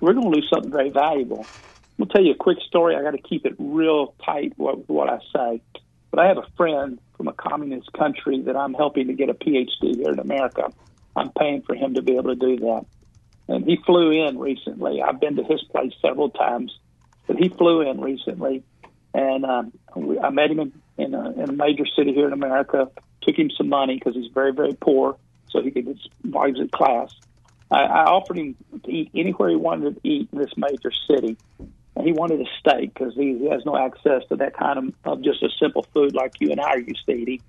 we're 0.00 0.14
going 0.14 0.30
to 0.30 0.36
lose 0.36 0.48
something 0.52 0.72
very 0.72 0.90
valuable. 0.90 1.48
I'll 2.00 2.06
tell 2.06 2.24
you 2.24 2.32
a 2.32 2.36
quick 2.36 2.58
story. 2.66 2.96
I 2.96 3.02
got 3.02 3.12
to 3.12 3.22
keep 3.22 3.46
it 3.46 3.54
real 3.58 4.14
tight 4.24 4.54
with 4.56 4.80
what 4.88 5.08
I 5.08 5.18
say. 5.34 5.62
But 6.10 6.20
I 6.20 6.28
have 6.28 6.38
a 6.38 6.46
friend 6.56 6.98
from 7.16 7.28
a 7.28 7.32
communist 7.32 7.92
country 7.92 8.42
that 8.42 8.56
I'm 8.56 8.74
helping 8.74 9.06
to 9.06 9.12
get 9.12 9.28
a 9.28 9.34
PhD 9.34 9.96
here 9.96 10.12
in 10.12 10.18
America. 10.18 10.72
I'm 11.16 11.30
paying 11.32 11.62
for 11.62 11.74
him 11.74 11.94
to 11.94 12.02
be 12.02 12.16
able 12.16 12.34
to 12.34 12.36
do 12.36 12.56
that. 12.60 12.86
And 13.48 13.64
he 13.64 13.76
flew 13.84 14.10
in 14.10 14.38
recently. 14.38 15.02
I've 15.02 15.20
been 15.20 15.36
to 15.36 15.44
his 15.44 15.62
place 15.64 15.92
several 16.00 16.30
times, 16.30 16.76
but 17.26 17.36
he 17.36 17.48
flew 17.48 17.82
in 17.82 18.00
recently, 18.00 18.62
and 19.14 19.44
um, 19.44 19.72
we, 19.94 20.18
I 20.18 20.30
met 20.30 20.50
him 20.50 20.60
in, 20.60 20.72
in, 20.96 21.14
a, 21.14 21.30
in 21.32 21.50
a 21.50 21.52
major 21.52 21.84
city 21.96 22.14
here 22.14 22.26
in 22.26 22.32
America. 22.32 22.88
Took 23.22 23.38
him 23.38 23.50
some 23.50 23.68
money 23.68 23.94
because 23.98 24.14
he's 24.14 24.32
very, 24.32 24.52
very 24.52 24.74
poor, 24.74 25.16
so 25.48 25.60
he 25.62 25.70
could 25.70 25.86
get 25.86 25.96
while 26.22 26.52
he 26.52 26.68
class. 26.68 27.10
I, 27.70 27.82
I 27.82 28.04
offered 28.04 28.38
him 28.38 28.56
to 28.84 28.90
eat 28.90 29.10
anywhere 29.14 29.50
he 29.50 29.56
wanted 29.56 29.96
to 29.96 30.08
eat 30.08 30.28
in 30.32 30.38
this 30.38 30.52
major 30.56 30.92
city, 31.08 31.36
and 31.58 32.06
he 32.06 32.12
wanted 32.12 32.40
a 32.40 32.46
steak 32.58 32.94
because 32.94 33.14
he, 33.14 33.38
he 33.38 33.50
has 33.50 33.64
no 33.66 33.76
access 33.76 34.22
to 34.28 34.36
that 34.36 34.56
kind 34.56 34.78
of, 34.78 34.94
of 35.04 35.22
just 35.22 35.42
a 35.42 35.50
simple 35.58 35.86
food 35.92 36.14
like 36.14 36.32
you 36.40 36.50
and 36.50 36.60
I 36.60 36.70
are 36.70 36.78
used 36.78 37.04
to 37.06 37.12
eating. 37.12 37.42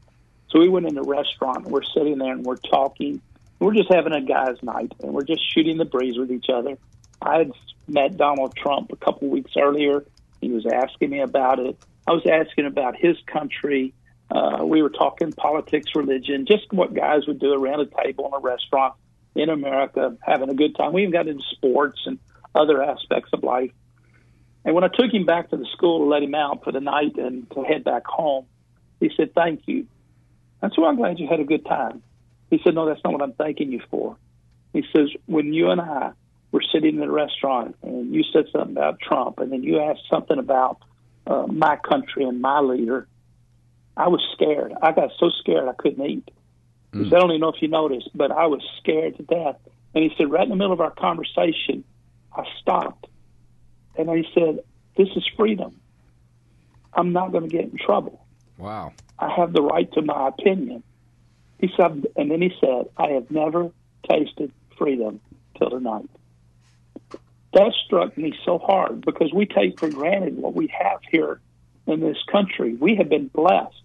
So 0.50 0.60
we 0.60 0.70
went 0.70 0.86
in 0.86 0.96
the 0.96 1.04
restaurant 1.04 1.64
and 1.64 1.68
we're 1.68 1.84
sitting 1.84 2.18
there 2.20 2.32
and 2.32 2.46
we're 2.46 2.58
talking 2.58 3.22
we're 3.64 3.74
just 3.74 3.92
having 3.92 4.14
a 4.14 4.22
guys' 4.22 4.58
night, 4.62 4.92
and 5.02 5.14
we're 5.14 5.24
just 5.24 5.42
shooting 5.54 5.78
the 5.78 5.86
breeze 5.86 6.18
with 6.18 6.32
each 6.32 6.48
other. 6.54 6.78
I 7.22 7.38
had 7.40 7.52
met 7.88 8.18
Donald 8.18 8.56
Trump 8.56 8.92
a 8.92 8.96
couple 8.98 9.30
weeks 9.30 9.52
earlier. 9.58 10.06
He 10.42 10.52
was 10.52 10.66
asking 10.66 11.10
me 11.10 11.20
about 11.22 11.60
it. 11.60 11.78
I 12.08 12.12
was 12.12 12.24
asking 12.30 12.66
about 12.66 12.96
his 12.98 13.16
country. 13.26 13.94
Uh, 14.30 14.66
we 14.66 14.82
were 14.82 14.90
talking 14.90 15.32
politics, 15.32 15.92
religion, 15.96 16.46
just 16.46 16.72
what 16.72 16.94
guys 16.94 17.28
would 17.28 17.40
do 17.40 17.54
around 17.54 17.80
a 17.80 18.04
table 18.04 18.28
in 18.28 18.34
a 18.34 18.40
restaurant 18.40 18.96
in 19.36 19.50
America, 19.50 20.18
having 20.22 20.50
a 20.50 20.54
good 20.54 20.76
time. 20.76 20.94
We 20.94 21.04
even 21.04 21.14
got 21.14 21.28
into 21.28 21.44
sports 21.52 22.02
and 22.06 22.20
other 22.54 22.84
aspects 22.84 23.30
of 23.34 23.44
life. 23.44 23.72
And 24.66 24.76
when 24.76 24.84
I 24.84 24.88
took 24.88 25.14
him 25.14 25.26
back 25.26 25.50
to 25.50 25.58
the 25.58 25.66
school 25.74 26.00
to 26.00 26.06
let 26.06 26.24
him 26.24 26.36
out 26.36 26.64
for 26.64 26.72
the 26.72 26.80
night 26.80 27.16
and 27.18 27.50
to 27.52 27.64
head 27.64 27.84
back 27.84 28.06
home, 28.06 28.46
he 29.00 29.12
said, 29.16 29.34
Thank 29.34 29.62
you. 29.66 29.88
That's 30.62 30.78
why 30.78 30.88
I'm 30.88 30.96
glad 30.96 31.20
you 31.20 31.28
had 31.28 31.40
a 31.40 31.46
good 31.46 31.66
time. 31.66 32.02
He 32.54 32.60
said, 32.64 32.76
No, 32.76 32.86
that's 32.86 33.04
not 33.04 33.14
what 33.14 33.24
I'm 33.24 33.34
thanking 33.34 33.72
you 33.72 33.82
for. 33.90 34.16
He 34.74 34.86
says, 34.96 35.10
When 35.26 35.54
you 35.54 35.72
and 35.72 35.82
I 35.82 36.12
were 36.52 36.62
sitting 36.72 36.98
in 36.98 37.02
a 37.02 37.12
restaurant 37.12 37.76
and 37.82 38.14
you 38.14 38.24
said 38.32 38.46
something 38.52 38.78
about 38.78 39.00
Trump 39.00 39.40
and 39.40 39.52
then 39.52 39.64
you 39.64 39.80
asked 39.80 40.04
something 40.08 40.38
about 40.38 40.78
uh, 41.26 41.48
my 41.48 41.78
country 41.78 42.26
and 42.26 42.40
my 42.42 42.60
leader, 42.60 43.08
I 43.98 44.08
was 44.10 44.22
scared. 44.34 44.72
I 44.84 44.92
got 44.92 45.10
so 45.20 45.32
scared 45.40 45.68
I 45.68 45.74
couldn't 45.74 46.06
eat. 46.06 46.30
Mm. 46.94 47.06
He 47.06 47.10
said, 47.10 47.18
I 47.18 47.20
don't 47.22 47.32
even 47.32 47.42
know 47.42 47.50
if 47.50 47.60
you 47.60 47.70
noticed, 47.70 48.12
but 48.14 48.32
I 48.32 48.46
was 48.46 48.62
scared 48.78 49.18
to 49.18 49.24
death. 49.24 49.58
And 49.96 50.04
he 50.04 50.12
said, 50.16 50.30
right 50.30 50.44
in 50.44 50.50
the 50.50 50.56
middle 50.56 50.74
of 50.74 50.82
our 50.82 50.92
conversation, 50.92 51.84
I 52.36 52.44
stopped. 52.62 53.08
And 53.98 54.12
he 54.12 54.28
said, 54.36 54.60
This 54.96 55.10
is 55.16 55.24
freedom. 55.36 55.80
I'm 56.94 57.14
not 57.14 57.32
going 57.32 57.50
to 57.50 57.50
get 57.50 57.66
in 57.66 57.80
trouble. 57.84 58.24
Wow. 58.60 58.94
I 59.18 59.34
have 59.36 59.54
the 59.54 59.64
right 59.64 59.92
to 59.94 60.04
my 60.04 60.28
opinion. 60.28 60.84
He 61.60 61.70
said, 61.78 62.06
and 62.16 62.32
then 62.32 62.42
he 62.42 62.52
said, 62.60 62.86
I 62.98 63.10
have 63.12 63.32
never 63.32 63.72
tasted 64.10 64.52
freedom 64.78 65.22
till 65.58 65.70
tonight. 65.70 66.10
That 67.54 67.72
struck 67.86 68.18
me 68.18 68.34
so 68.46 68.58
hard 68.58 69.02
because 69.06 69.32
we 69.34 69.46
take 69.46 69.80
for 69.80 69.90
granted 69.90 70.38
what 70.38 70.56
we 70.56 70.68
have 70.78 71.00
here 71.12 71.40
in 71.86 72.00
this 72.00 72.18
country. 72.32 72.76
We 72.76 72.96
have 72.96 73.10
been 73.10 73.28
blessed 73.28 73.76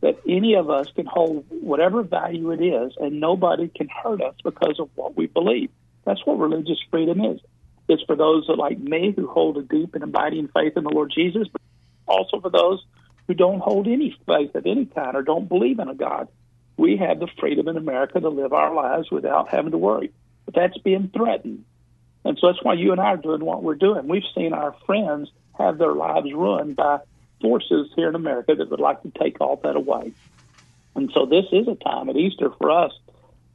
that 0.00 0.20
any 0.28 0.54
of 0.54 0.70
us 0.70 0.86
can 0.94 1.06
hold 1.06 1.44
whatever 1.48 2.02
value 2.02 2.52
it 2.52 2.62
is 2.62 2.92
and 2.98 3.20
nobody 3.20 3.68
can 3.68 3.88
hurt 3.88 4.22
us 4.22 4.34
because 4.44 4.78
of 4.78 4.90
what 4.94 5.16
we 5.16 5.26
believe. 5.26 5.70
That's 6.04 6.24
what 6.24 6.38
religious 6.38 6.78
freedom 6.90 7.20
is. 7.24 7.40
It's 7.88 8.02
for 8.04 8.16
those 8.16 8.46
that, 8.46 8.58
like 8.58 8.78
me 8.78 9.12
who 9.16 9.26
hold 9.26 9.56
a 9.56 9.62
deep 9.62 9.94
and 9.94 10.04
abiding 10.04 10.48
faith 10.54 10.74
in 10.76 10.84
the 10.84 10.90
Lord 10.90 11.12
Jesus, 11.14 11.48
but 11.50 11.60
also 12.06 12.40
for 12.40 12.50
those 12.50 12.84
who 13.26 13.34
don't 13.34 13.60
hold 13.60 13.86
any 13.86 14.16
faith 14.26 14.54
of 14.54 14.66
any 14.66 14.86
kind 14.86 15.16
or 15.16 15.22
don't 15.22 15.48
believe 15.48 15.78
in 15.78 15.88
a 15.88 15.94
God. 15.94 16.28
We 16.76 16.96
have 16.96 17.20
the 17.20 17.28
freedom 17.38 17.68
in 17.68 17.76
America 17.76 18.20
to 18.20 18.28
live 18.28 18.52
our 18.52 18.74
lives 18.74 19.10
without 19.10 19.48
having 19.48 19.72
to 19.72 19.78
worry. 19.78 20.12
But 20.44 20.54
that's 20.54 20.78
being 20.78 21.10
threatened. 21.14 21.64
And 22.24 22.38
so 22.38 22.48
that's 22.48 22.62
why 22.62 22.74
you 22.74 22.92
and 22.92 23.00
I 23.00 23.06
are 23.06 23.16
doing 23.16 23.44
what 23.44 23.62
we're 23.62 23.76
doing. 23.76 24.08
We've 24.08 24.22
seen 24.34 24.52
our 24.52 24.74
friends 24.84 25.30
have 25.58 25.78
their 25.78 25.92
lives 25.92 26.32
ruined 26.32 26.76
by 26.76 26.98
forces 27.40 27.90
here 27.94 28.08
in 28.08 28.14
America 28.14 28.54
that 28.54 28.70
would 28.70 28.80
like 28.80 29.02
to 29.02 29.12
take 29.18 29.40
all 29.40 29.56
that 29.62 29.76
away. 29.76 30.12
And 30.94 31.10
so 31.12 31.26
this 31.26 31.44
is 31.52 31.68
a 31.68 31.74
time 31.74 32.08
at 32.08 32.16
Easter 32.16 32.50
for 32.58 32.70
us 32.70 32.92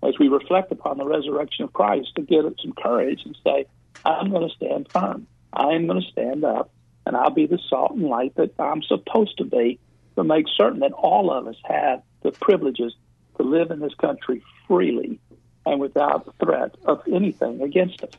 as 0.03 0.17
we 0.19 0.27
reflect 0.27 0.71
upon 0.71 0.97
the 0.97 1.05
resurrection 1.05 1.65
of 1.65 1.73
Christ 1.73 2.09
to 2.15 2.21
get 2.21 2.43
some 2.61 2.73
courage 2.73 3.21
and 3.25 3.37
say, 3.43 3.65
I'm 4.05 4.31
going 4.31 4.47
to 4.47 4.55
stand 4.55 4.89
firm. 4.93 5.27
I 5.53 5.73
am 5.73 5.87
going 5.87 6.01
to 6.01 6.11
stand 6.11 6.43
up 6.43 6.71
and 7.05 7.15
I'll 7.15 7.29
be 7.31 7.47
the 7.47 7.59
salt 7.69 7.91
and 7.91 8.03
light 8.03 8.35
that 8.35 8.53
I'm 8.59 8.83
supposed 8.83 9.37
to 9.37 9.43
be 9.43 9.79
to 10.15 10.23
make 10.23 10.45
certain 10.55 10.79
that 10.79 10.93
all 10.93 11.31
of 11.31 11.47
us 11.47 11.55
have 11.63 12.03
the 12.21 12.31
privileges 12.31 12.93
to 13.37 13.43
live 13.43 13.71
in 13.71 13.79
this 13.79 13.93
country 13.95 14.43
freely 14.67 15.19
and 15.65 15.79
without 15.79 16.33
threat 16.43 16.75
of 16.85 17.01
anything 17.11 17.61
against 17.61 18.03
us. 18.03 18.11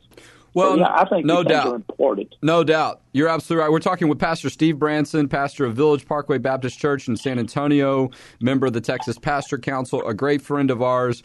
Well, 0.54 0.74
so, 0.74 0.80
yeah, 0.80 0.92
I 0.92 1.08
think 1.08 1.24
no 1.24 1.42
doubt. 1.42 1.74
important. 1.74 2.34
No 2.42 2.62
doubt. 2.62 3.00
You're 3.12 3.28
absolutely 3.28 3.62
right. 3.62 3.72
We're 3.72 3.78
talking 3.78 4.08
with 4.08 4.18
Pastor 4.18 4.50
Steve 4.50 4.78
Branson, 4.78 5.28
pastor 5.28 5.64
of 5.64 5.74
Village 5.74 6.06
Parkway 6.06 6.38
Baptist 6.38 6.78
Church 6.78 7.08
in 7.08 7.16
San 7.16 7.38
Antonio, 7.38 8.10
member 8.40 8.66
of 8.66 8.74
the 8.74 8.80
Texas 8.80 9.18
Pastor 9.18 9.56
Council, 9.56 10.06
a 10.06 10.12
great 10.12 10.42
friend 10.42 10.70
of 10.70 10.82
ours. 10.82 11.22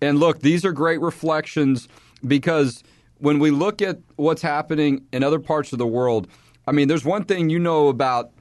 And 0.00 0.18
look, 0.18 0.40
these 0.40 0.64
are 0.64 0.72
great 0.72 1.00
reflections 1.00 1.88
because 2.26 2.82
when 3.18 3.38
we 3.38 3.50
look 3.50 3.82
at 3.82 3.98
what's 4.16 4.42
happening 4.42 5.04
in 5.12 5.22
other 5.22 5.38
parts 5.38 5.72
of 5.72 5.78
the 5.78 5.86
world, 5.86 6.26
I 6.66 6.72
mean, 6.72 6.88
there's 6.88 7.04
one 7.04 7.24
thing 7.24 7.50
you 7.50 7.58
know 7.58 7.88
about 7.88 8.32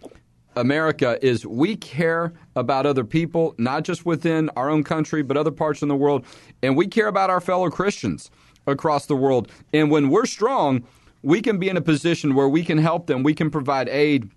America 0.56 1.18
is 1.22 1.46
we 1.46 1.76
care 1.76 2.34
about 2.56 2.86
other 2.86 3.04
people, 3.04 3.56
not 3.58 3.84
just 3.84 4.06
within 4.06 4.50
our 4.56 4.70
own 4.70 4.84
country, 4.84 5.22
but 5.22 5.38
other 5.38 5.52
parts 5.52 5.82
of 5.82 5.88
the 5.88 5.96
world, 5.96 6.26
and 6.62 6.76
we 6.76 6.88
care 6.88 7.08
about 7.08 7.30
our 7.30 7.42
fellow 7.42 7.70
Christians 7.70 8.32
across 8.68 9.06
the 9.06 9.16
world. 9.16 9.52
And 9.74 9.90
when 9.92 10.10
we're 10.10 10.26
strong, 10.26 10.84
we 11.22 11.42
can 11.42 11.60
be 11.60 11.70
in 11.70 11.78
a 11.78 11.82
position 11.82 12.36
where 12.36 12.50
we 12.50 12.64
can 12.64 12.78
help 12.78 13.08
them, 13.08 13.24
we 13.24 13.34
can 13.34 13.50
provide 13.50 13.90
aid, 13.90 14.30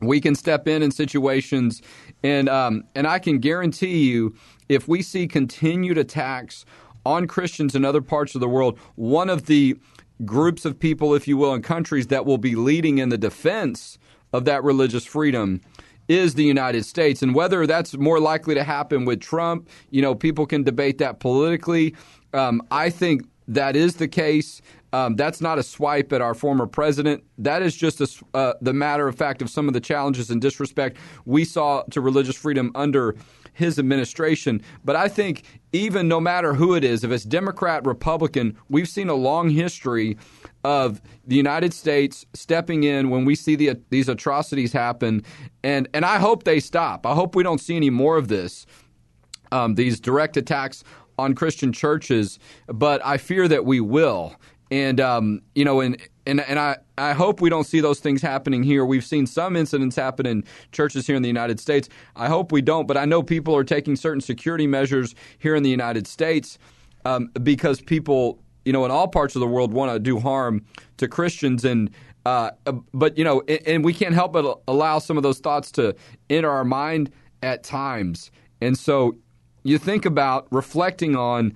we 0.00 0.20
can 0.20 0.34
step 0.34 0.66
in 0.66 0.82
in 0.82 0.90
situations, 0.90 1.82
and 2.22 2.48
um, 2.48 2.84
and 2.94 3.06
I 3.06 3.18
can 3.18 3.38
guarantee 3.38 4.04
you, 4.04 4.34
if 4.68 4.88
we 4.88 5.02
see 5.02 5.26
continued 5.26 5.98
attacks 5.98 6.64
on 7.06 7.26
Christians 7.26 7.74
in 7.74 7.84
other 7.84 8.00
parts 8.00 8.34
of 8.34 8.40
the 8.40 8.48
world, 8.48 8.78
one 8.96 9.30
of 9.30 9.46
the 9.46 9.76
groups 10.24 10.64
of 10.64 10.78
people, 10.78 11.14
if 11.14 11.28
you 11.28 11.36
will, 11.36 11.54
in 11.54 11.62
countries 11.62 12.06
that 12.08 12.24
will 12.24 12.38
be 12.38 12.54
leading 12.54 12.98
in 12.98 13.08
the 13.08 13.18
defense 13.18 13.98
of 14.34 14.44
that 14.46 14.64
religious 14.64 15.04
freedom 15.06 15.60
is 16.08 16.34
the 16.34 16.42
United 16.42 16.84
States. 16.84 17.22
And 17.22 17.34
whether 17.34 17.66
that's 17.66 17.96
more 17.96 18.18
likely 18.18 18.54
to 18.54 18.64
happen 18.64 19.04
with 19.04 19.20
Trump, 19.20 19.68
you 19.90 20.02
know, 20.02 20.14
people 20.14 20.44
can 20.44 20.64
debate 20.64 20.98
that 20.98 21.20
politically. 21.20 21.94
Um, 22.34 22.60
I 22.72 22.90
think 22.90 23.22
that 23.48 23.76
is 23.76 23.96
the 23.96 24.08
case. 24.08 24.62
Um, 24.92 25.16
that's 25.16 25.40
not 25.40 25.58
a 25.58 25.62
swipe 25.62 26.12
at 26.12 26.20
our 26.20 26.34
former 26.34 26.66
president. 26.66 27.24
That 27.38 27.62
is 27.62 27.74
just 27.76 28.00
a, 28.00 28.08
uh, 28.34 28.54
the 28.60 28.72
matter 28.72 29.08
of 29.08 29.16
fact 29.16 29.42
of 29.42 29.50
some 29.50 29.66
of 29.66 29.74
the 29.74 29.80
challenges 29.80 30.30
and 30.30 30.40
disrespect 30.40 30.98
we 31.24 31.44
saw 31.44 31.82
to 31.90 32.00
religious 32.00 32.36
freedom 32.36 32.70
under 32.74 33.16
his 33.54 33.78
administration. 33.78 34.62
But 34.84 34.96
I 34.96 35.08
think 35.08 35.44
even 35.72 36.06
no 36.06 36.20
matter 36.20 36.54
who 36.54 36.74
it 36.74 36.84
is, 36.84 37.02
if 37.02 37.10
it's 37.10 37.24
Democrat, 37.24 37.84
Republican, 37.86 38.56
we've 38.68 38.88
seen 38.88 39.08
a 39.08 39.14
long 39.14 39.48
history 39.48 40.16
of 40.62 41.00
the 41.26 41.36
United 41.36 41.72
States 41.72 42.26
stepping 42.34 42.84
in 42.84 43.10
when 43.10 43.24
we 43.24 43.34
see 43.34 43.56
the, 43.56 43.80
these 43.90 44.08
atrocities 44.08 44.72
happen, 44.72 45.22
and 45.62 45.88
and 45.94 46.04
I 46.04 46.18
hope 46.18 46.44
they 46.44 46.60
stop. 46.60 47.06
I 47.06 47.14
hope 47.14 47.34
we 47.34 47.42
don't 47.42 47.60
see 47.60 47.76
any 47.76 47.90
more 47.90 48.16
of 48.16 48.28
this. 48.28 48.66
Um, 49.52 49.74
these 49.76 50.00
direct 50.00 50.36
attacks 50.36 50.82
on 51.18 51.34
Christian 51.34 51.72
churches, 51.72 52.38
but 52.66 53.04
I 53.04 53.18
fear 53.18 53.48
that 53.48 53.64
we 53.64 53.80
will. 53.80 54.36
And 54.70 55.00
um, 55.00 55.42
you 55.54 55.64
know, 55.64 55.80
and 55.80 55.96
and 56.26 56.40
and 56.40 56.58
I, 56.58 56.78
I 56.96 57.12
hope 57.12 57.40
we 57.40 57.50
don't 57.50 57.64
see 57.64 57.80
those 57.80 58.00
things 58.00 58.22
happening 58.22 58.62
here. 58.62 58.84
We've 58.84 59.04
seen 59.04 59.26
some 59.26 59.56
incidents 59.56 59.94
happen 59.94 60.26
in 60.26 60.44
churches 60.72 61.06
here 61.06 61.16
in 61.16 61.22
the 61.22 61.28
United 61.28 61.60
States. 61.60 61.88
I 62.16 62.28
hope 62.28 62.50
we 62.50 62.62
don't, 62.62 62.86
but 62.86 62.96
I 62.96 63.04
know 63.04 63.22
people 63.22 63.54
are 63.54 63.64
taking 63.64 63.94
certain 63.94 64.20
security 64.20 64.66
measures 64.66 65.14
here 65.38 65.54
in 65.54 65.62
the 65.62 65.70
United 65.70 66.06
States 66.06 66.58
um, 67.04 67.30
because 67.42 67.80
people, 67.80 68.38
you 68.64 68.72
know, 68.72 68.84
in 68.84 68.90
all 68.90 69.06
parts 69.06 69.36
of 69.36 69.40
the 69.40 69.46
world 69.46 69.72
want 69.72 69.92
to 69.92 69.98
do 69.98 70.18
harm 70.18 70.64
to 70.98 71.08
Christians 71.08 71.64
and. 71.64 71.90
Uh, 72.26 72.50
but 72.94 73.18
you 73.18 73.22
know, 73.22 73.42
and, 73.48 73.60
and 73.66 73.84
we 73.84 73.92
can't 73.92 74.14
help 74.14 74.32
but 74.32 74.60
allow 74.66 74.98
some 74.98 75.18
of 75.18 75.22
those 75.22 75.40
thoughts 75.40 75.70
to 75.70 75.94
enter 76.30 76.48
our 76.48 76.64
mind 76.64 77.10
at 77.42 77.62
times. 77.62 78.30
And 78.62 78.78
so, 78.78 79.14
you 79.64 79.78
think 79.78 80.04
about 80.04 80.46
reflecting 80.50 81.16
on 81.16 81.54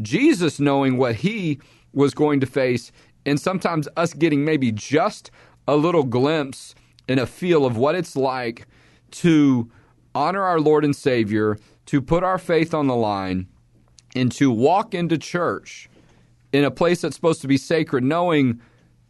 Jesus 0.00 0.58
knowing 0.58 0.96
what 0.96 1.16
he 1.16 1.60
was 1.92 2.14
going 2.14 2.40
to 2.40 2.46
face 2.46 2.92
and 3.26 3.38
sometimes 3.38 3.88
us 3.96 4.14
getting 4.14 4.44
maybe 4.44 4.72
just 4.72 5.30
a 5.68 5.76
little 5.76 6.04
glimpse 6.04 6.74
and 7.08 7.20
a 7.20 7.26
feel 7.26 7.66
of 7.66 7.76
what 7.76 7.94
it's 7.94 8.16
like 8.16 8.66
to 9.10 9.70
honor 10.14 10.42
our 10.42 10.60
Lord 10.60 10.84
and 10.84 10.94
Savior, 10.94 11.58
to 11.86 12.00
put 12.00 12.22
our 12.22 12.38
faith 12.38 12.72
on 12.72 12.86
the 12.86 12.94
line, 12.94 13.48
and 14.14 14.30
to 14.32 14.50
walk 14.50 14.94
into 14.94 15.18
church 15.18 15.88
in 16.52 16.64
a 16.64 16.70
place 16.70 17.02
that's 17.02 17.16
supposed 17.16 17.40
to 17.42 17.48
be 17.48 17.56
sacred, 17.56 18.02
knowing 18.02 18.60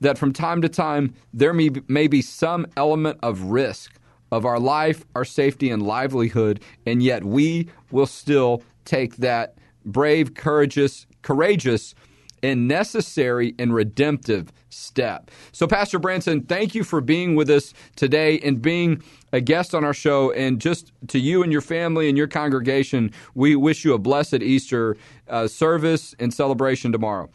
that 0.01 0.19
from 0.19 0.33
time 0.33 0.63
to 0.63 0.69
time 0.69 1.15
there 1.33 1.53
may, 1.53 1.69
be 2.09 2.23
some 2.23 2.67
element 2.77 3.19
of 3.23 3.43
risk 3.43 4.00
of 4.31 4.45
our 4.45 4.59
life, 4.59 5.05
our 5.15 5.25
safety, 5.25 5.71
and 5.71 5.83
livelihood, 5.83 6.61
and 6.87 7.03
yet 7.03 7.25
we 7.25 7.69
will 7.91 8.07
still 8.07 8.63
take 8.85 9.17
that 9.17 9.57
brave, 9.85 10.35
courageous, 10.35 11.07
courageous 11.23 11.95
and 12.43 12.69
necessary 12.69 13.55
and 13.59 13.75
redemptive 13.75 14.53
step. 14.71 15.31
So, 15.53 15.67
Pastor 15.67 15.99
Branson, 15.99 16.43
thank 16.43 16.75
you 16.75 16.85
for 16.85 17.01
being 17.01 17.35
with 17.35 17.51
us 17.51 17.75
today 17.97 18.39
and 18.41 18.61
being 18.63 19.03
a 19.33 19.41
guest 19.41 19.75
on 19.75 19.85
our 19.85 19.95
show. 19.95 20.33
And 20.33 20.61
just 20.61 20.93
to 21.09 21.19
you 21.19 21.43
and 21.43 21.53
your 21.53 21.61
family 21.61 22.09
and 22.09 22.17
your 22.17 22.29
congregation, 22.29 23.13
we 23.35 23.57
wish 23.57 23.85
you 23.85 23.95
a 23.95 23.99
blessed 23.99 24.43
Easter 24.43 24.97
uh, 25.29 25.49
service 25.49 26.15
and 26.19 26.33
celebration 26.33 26.93
tomorrow. 26.93 27.29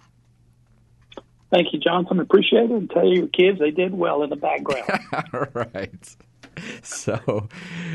Thank 1.51 1.71
you, 1.71 1.79
Johnson. 1.79 2.19
Appreciate 2.19 2.65
it. 2.65 2.71
And 2.71 2.89
tell 2.89 3.08
your 3.08 3.27
kids 3.27 3.60
they 3.60 3.71
did 3.71 3.93
well 3.93 4.23
in 4.23 4.29
the 4.29 4.36
background. 4.36 4.89
All 5.34 5.47
right. 5.53 6.15
so, 6.84 7.48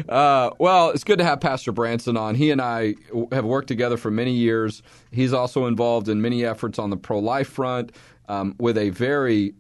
uh, 0.09 0.51
well, 0.59 0.91
it's 0.91 1.05
good 1.05 1.19
to 1.19 1.25
have 1.25 1.41
Pastor 1.41 1.73
Branson 1.73 2.17
on. 2.17 2.35
He 2.35 2.51
and 2.51 2.61
I 2.61 2.95
have 3.33 3.45
worked 3.45 3.69
together 3.69 3.97
for 3.97 4.11
many 4.11 4.33
years. 4.33 4.83
He's 5.11 5.33
also 5.33 5.67
involved 5.67 6.09
in 6.09 6.21
many 6.21 6.45
efforts 6.45 6.79
on 6.79 6.91
the 6.91 6.97
pro 6.97 7.19
life 7.19 7.49
front 7.49 7.93
um, 8.29 8.55
with 8.59 8.79
a 8.79 8.91
very 8.91 9.55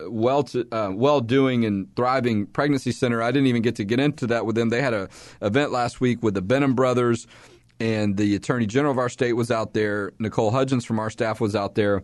well 0.00 0.42
to, 0.42 0.66
uh, 0.72 0.90
well 0.92 1.20
doing 1.20 1.64
and 1.64 1.94
thriving 1.96 2.46
pregnancy 2.46 2.92
center. 2.92 3.22
I 3.22 3.30
didn't 3.30 3.46
even 3.46 3.62
get 3.62 3.76
to 3.76 3.84
get 3.84 4.00
into 4.00 4.26
that 4.28 4.46
with 4.46 4.56
them. 4.56 4.68
They 4.68 4.82
had 4.82 4.94
a 4.94 5.08
event 5.42 5.72
last 5.72 6.00
week 6.00 6.22
with 6.22 6.34
the 6.34 6.42
Benham 6.42 6.74
brothers, 6.74 7.26
and 7.80 8.16
the 8.16 8.34
Attorney 8.34 8.66
General 8.66 8.92
of 8.92 8.98
our 8.98 9.08
state 9.08 9.34
was 9.34 9.50
out 9.50 9.74
there. 9.74 10.12
Nicole 10.18 10.50
Hudgens 10.50 10.84
from 10.84 10.98
our 10.98 11.10
staff 11.10 11.40
was 11.40 11.54
out 11.56 11.74
there. 11.74 12.02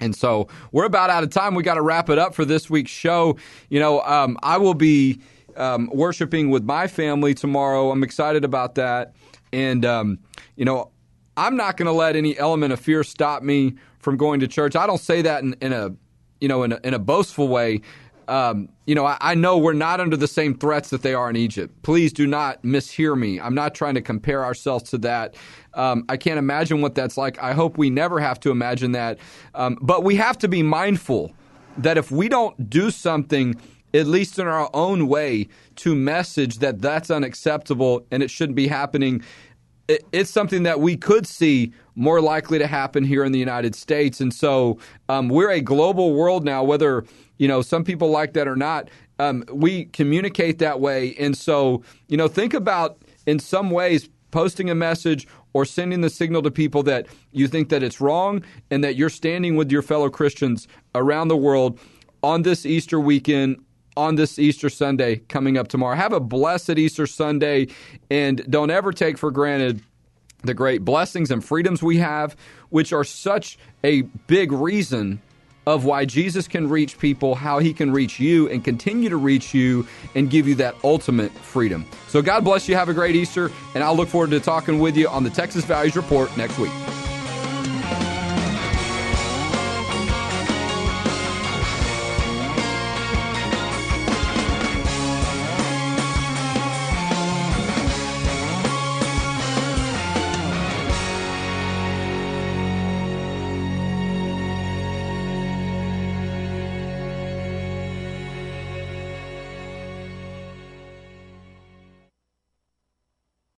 And 0.00 0.16
so 0.16 0.48
we're 0.72 0.86
about 0.86 1.10
out 1.10 1.22
of 1.22 1.30
time. 1.30 1.54
We 1.54 1.62
got 1.62 1.74
to 1.74 1.82
wrap 1.82 2.08
it 2.08 2.18
up 2.18 2.34
for 2.34 2.44
this 2.44 2.70
week's 2.70 2.90
show. 2.90 3.36
You 3.68 3.80
know, 3.80 4.00
um, 4.02 4.38
I 4.42 4.56
will 4.56 4.74
be 4.74 5.20
um, 5.60 5.90
worshiping 5.92 6.50
with 6.50 6.64
my 6.64 6.86
family 6.86 7.34
tomorrow. 7.34 7.90
I'm 7.90 8.02
excited 8.02 8.44
about 8.44 8.74
that. 8.76 9.14
And, 9.52 9.84
um, 9.84 10.18
you 10.56 10.64
know, 10.64 10.90
I'm 11.36 11.56
not 11.56 11.76
going 11.76 11.86
to 11.86 11.92
let 11.92 12.16
any 12.16 12.38
element 12.38 12.72
of 12.72 12.80
fear 12.80 13.04
stop 13.04 13.42
me 13.42 13.74
from 13.98 14.16
going 14.16 14.40
to 14.40 14.48
church. 14.48 14.74
I 14.74 14.86
don't 14.86 15.00
say 15.00 15.22
that 15.22 15.42
in, 15.42 15.54
in 15.60 15.72
a, 15.72 15.94
you 16.40 16.48
know, 16.48 16.62
in 16.62 16.72
a, 16.72 16.80
in 16.82 16.94
a 16.94 16.98
boastful 16.98 17.48
way. 17.48 17.82
Um, 18.26 18.68
you 18.86 18.94
know, 18.94 19.04
I, 19.04 19.18
I, 19.20 19.34
know 19.34 19.58
we're 19.58 19.72
not 19.72 19.98
under 19.98 20.16
the 20.16 20.28
same 20.28 20.56
threats 20.56 20.90
that 20.90 21.02
they 21.02 21.14
are 21.14 21.28
in 21.28 21.34
Egypt. 21.34 21.82
Please 21.82 22.12
do 22.12 22.28
not 22.28 22.62
mishear 22.62 23.18
me. 23.18 23.40
I'm 23.40 23.56
not 23.56 23.74
trying 23.74 23.94
to 23.94 24.00
compare 24.00 24.44
ourselves 24.44 24.88
to 24.90 24.98
that. 24.98 25.34
Um, 25.74 26.04
I 26.08 26.16
can't 26.16 26.38
imagine 26.38 26.80
what 26.80 26.94
that's 26.94 27.16
like. 27.16 27.42
I 27.42 27.54
hope 27.54 27.76
we 27.76 27.90
never 27.90 28.20
have 28.20 28.38
to 28.40 28.52
imagine 28.52 28.92
that. 28.92 29.18
Um, 29.56 29.78
but 29.80 30.04
we 30.04 30.14
have 30.14 30.38
to 30.38 30.48
be 30.48 30.62
mindful 30.62 31.32
that 31.78 31.98
if 31.98 32.12
we 32.12 32.28
don't 32.28 32.70
do 32.70 32.92
something, 32.92 33.56
at 33.92 34.06
least 34.06 34.38
in 34.38 34.46
our 34.46 34.70
own 34.74 35.08
way, 35.08 35.48
to 35.76 35.94
message 35.94 36.58
that 36.58 36.80
that's 36.80 37.10
unacceptable 37.10 38.06
and 38.10 38.22
it 38.22 38.30
shouldn't 38.30 38.56
be 38.56 38.68
happening, 38.68 39.22
it's 40.12 40.30
something 40.30 40.62
that 40.62 40.80
we 40.80 40.96
could 40.96 41.26
see 41.26 41.72
more 41.94 42.20
likely 42.20 42.58
to 42.58 42.66
happen 42.66 43.04
here 43.04 43.24
in 43.24 43.32
the 43.32 43.38
United 43.38 43.74
States. 43.74 44.20
And 44.20 44.32
so 44.32 44.78
um, 45.08 45.28
we're 45.28 45.50
a 45.50 45.60
global 45.60 46.14
world 46.14 46.44
now, 46.44 46.62
whether 46.62 47.04
you 47.38 47.48
know 47.48 47.62
some 47.62 47.84
people 47.84 48.10
like 48.10 48.34
that 48.34 48.46
or 48.46 48.56
not. 48.56 48.88
Um, 49.18 49.44
we 49.52 49.84
communicate 49.86 50.60
that 50.60 50.80
way, 50.80 51.14
and 51.18 51.36
so 51.36 51.82
you 52.08 52.16
know, 52.16 52.28
think 52.28 52.54
about 52.54 53.02
in 53.26 53.38
some 53.38 53.70
ways 53.70 54.08
posting 54.30 54.70
a 54.70 54.74
message 54.74 55.26
or 55.52 55.64
sending 55.64 56.00
the 56.00 56.10
signal 56.10 56.42
to 56.42 56.50
people 56.50 56.82
that 56.84 57.06
you 57.32 57.48
think 57.48 57.68
that 57.70 57.82
it's 57.82 58.00
wrong 58.00 58.42
and 58.70 58.84
that 58.84 58.96
you're 58.96 59.10
standing 59.10 59.56
with 59.56 59.70
your 59.70 59.82
fellow 59.82 60.08
Christians 60.08 60.68
around 60.94 61.28
the 61.28 61.36
world 61.36 61.78
on 62.22 62.42
this 62.42 62.64
Easter 62.64 63.00
weekend 63.00 63.56
on 64.00 64.14
this 64.14 64.38
Easter 64.38 64.70
Sunday 64.70 65.16
coming 65.28 65.58
up 65.58 65.68
tomorrow. 65.68 65.94
Have 65.94 66.14
a 66.14 66.20
blessed 66.20 66.78
Easter 66.78 67.06
Sunday 67.06 67.68
and 68.10 68.50
don't 68.50 68.70
ever 68.70 68.92
take 68.92 69.18
for 69.18 69.30
granted 69.30 69.82
the 70.42 70.54
great 70.54 70.84
blessings 70.84 71.30
and 71.30 71.44
freedoms 71.44 71.82
we 71.82 71.98
have, 71.98 72.34
which 72.70 72.94
are 72.94 73.04
such 73.04 73.58
a 73.84 74.02
big 74.26 74.52
reason 74.52 75.20
of 75.66 75.84
why 75.84 76.06
Jesus 76.06 76.48
can 76.48 76.68
reach 76.68 76.98
people, 76.98 77.34
how 77.34 77.58
he 77.58 77.74
can 77.74 77.92
reach 77.92 78.18
you 78.18 78.48
and 78.48 78.64
continue 78.64 79.10
to 79.10 79.18
reach 79.18 79.52
you 79.52 79.86
and 80.14 80.30
give 80.30 80.48
you 80.48 80.54
that 80.54 80.74
ultimate 80.82 81.30
freedom. 81.32 81.84
So 82.08 82.22
God 82.22 82.42
bless 82.42 82.68
you. 82.68 82.76
Have 82.76 82.88
a 82.88 82.94
great 82.94 83.14
Easter, 83.14 83.50
and 83.74 83.84
I'll 83.84 83.94
look 83.94 84.08
forward 84.08 84.30
to 84.30 84.40
talking 84.40 84.78
with 84.78 84.96
you 84.96 85.08
on 85.08 85.24
the 85.24 85.30
Texas 85.30 85.66
Values 85.66 85.94
Report 85.94 86.34
next 86.38 86.58
week. 86.58 86.72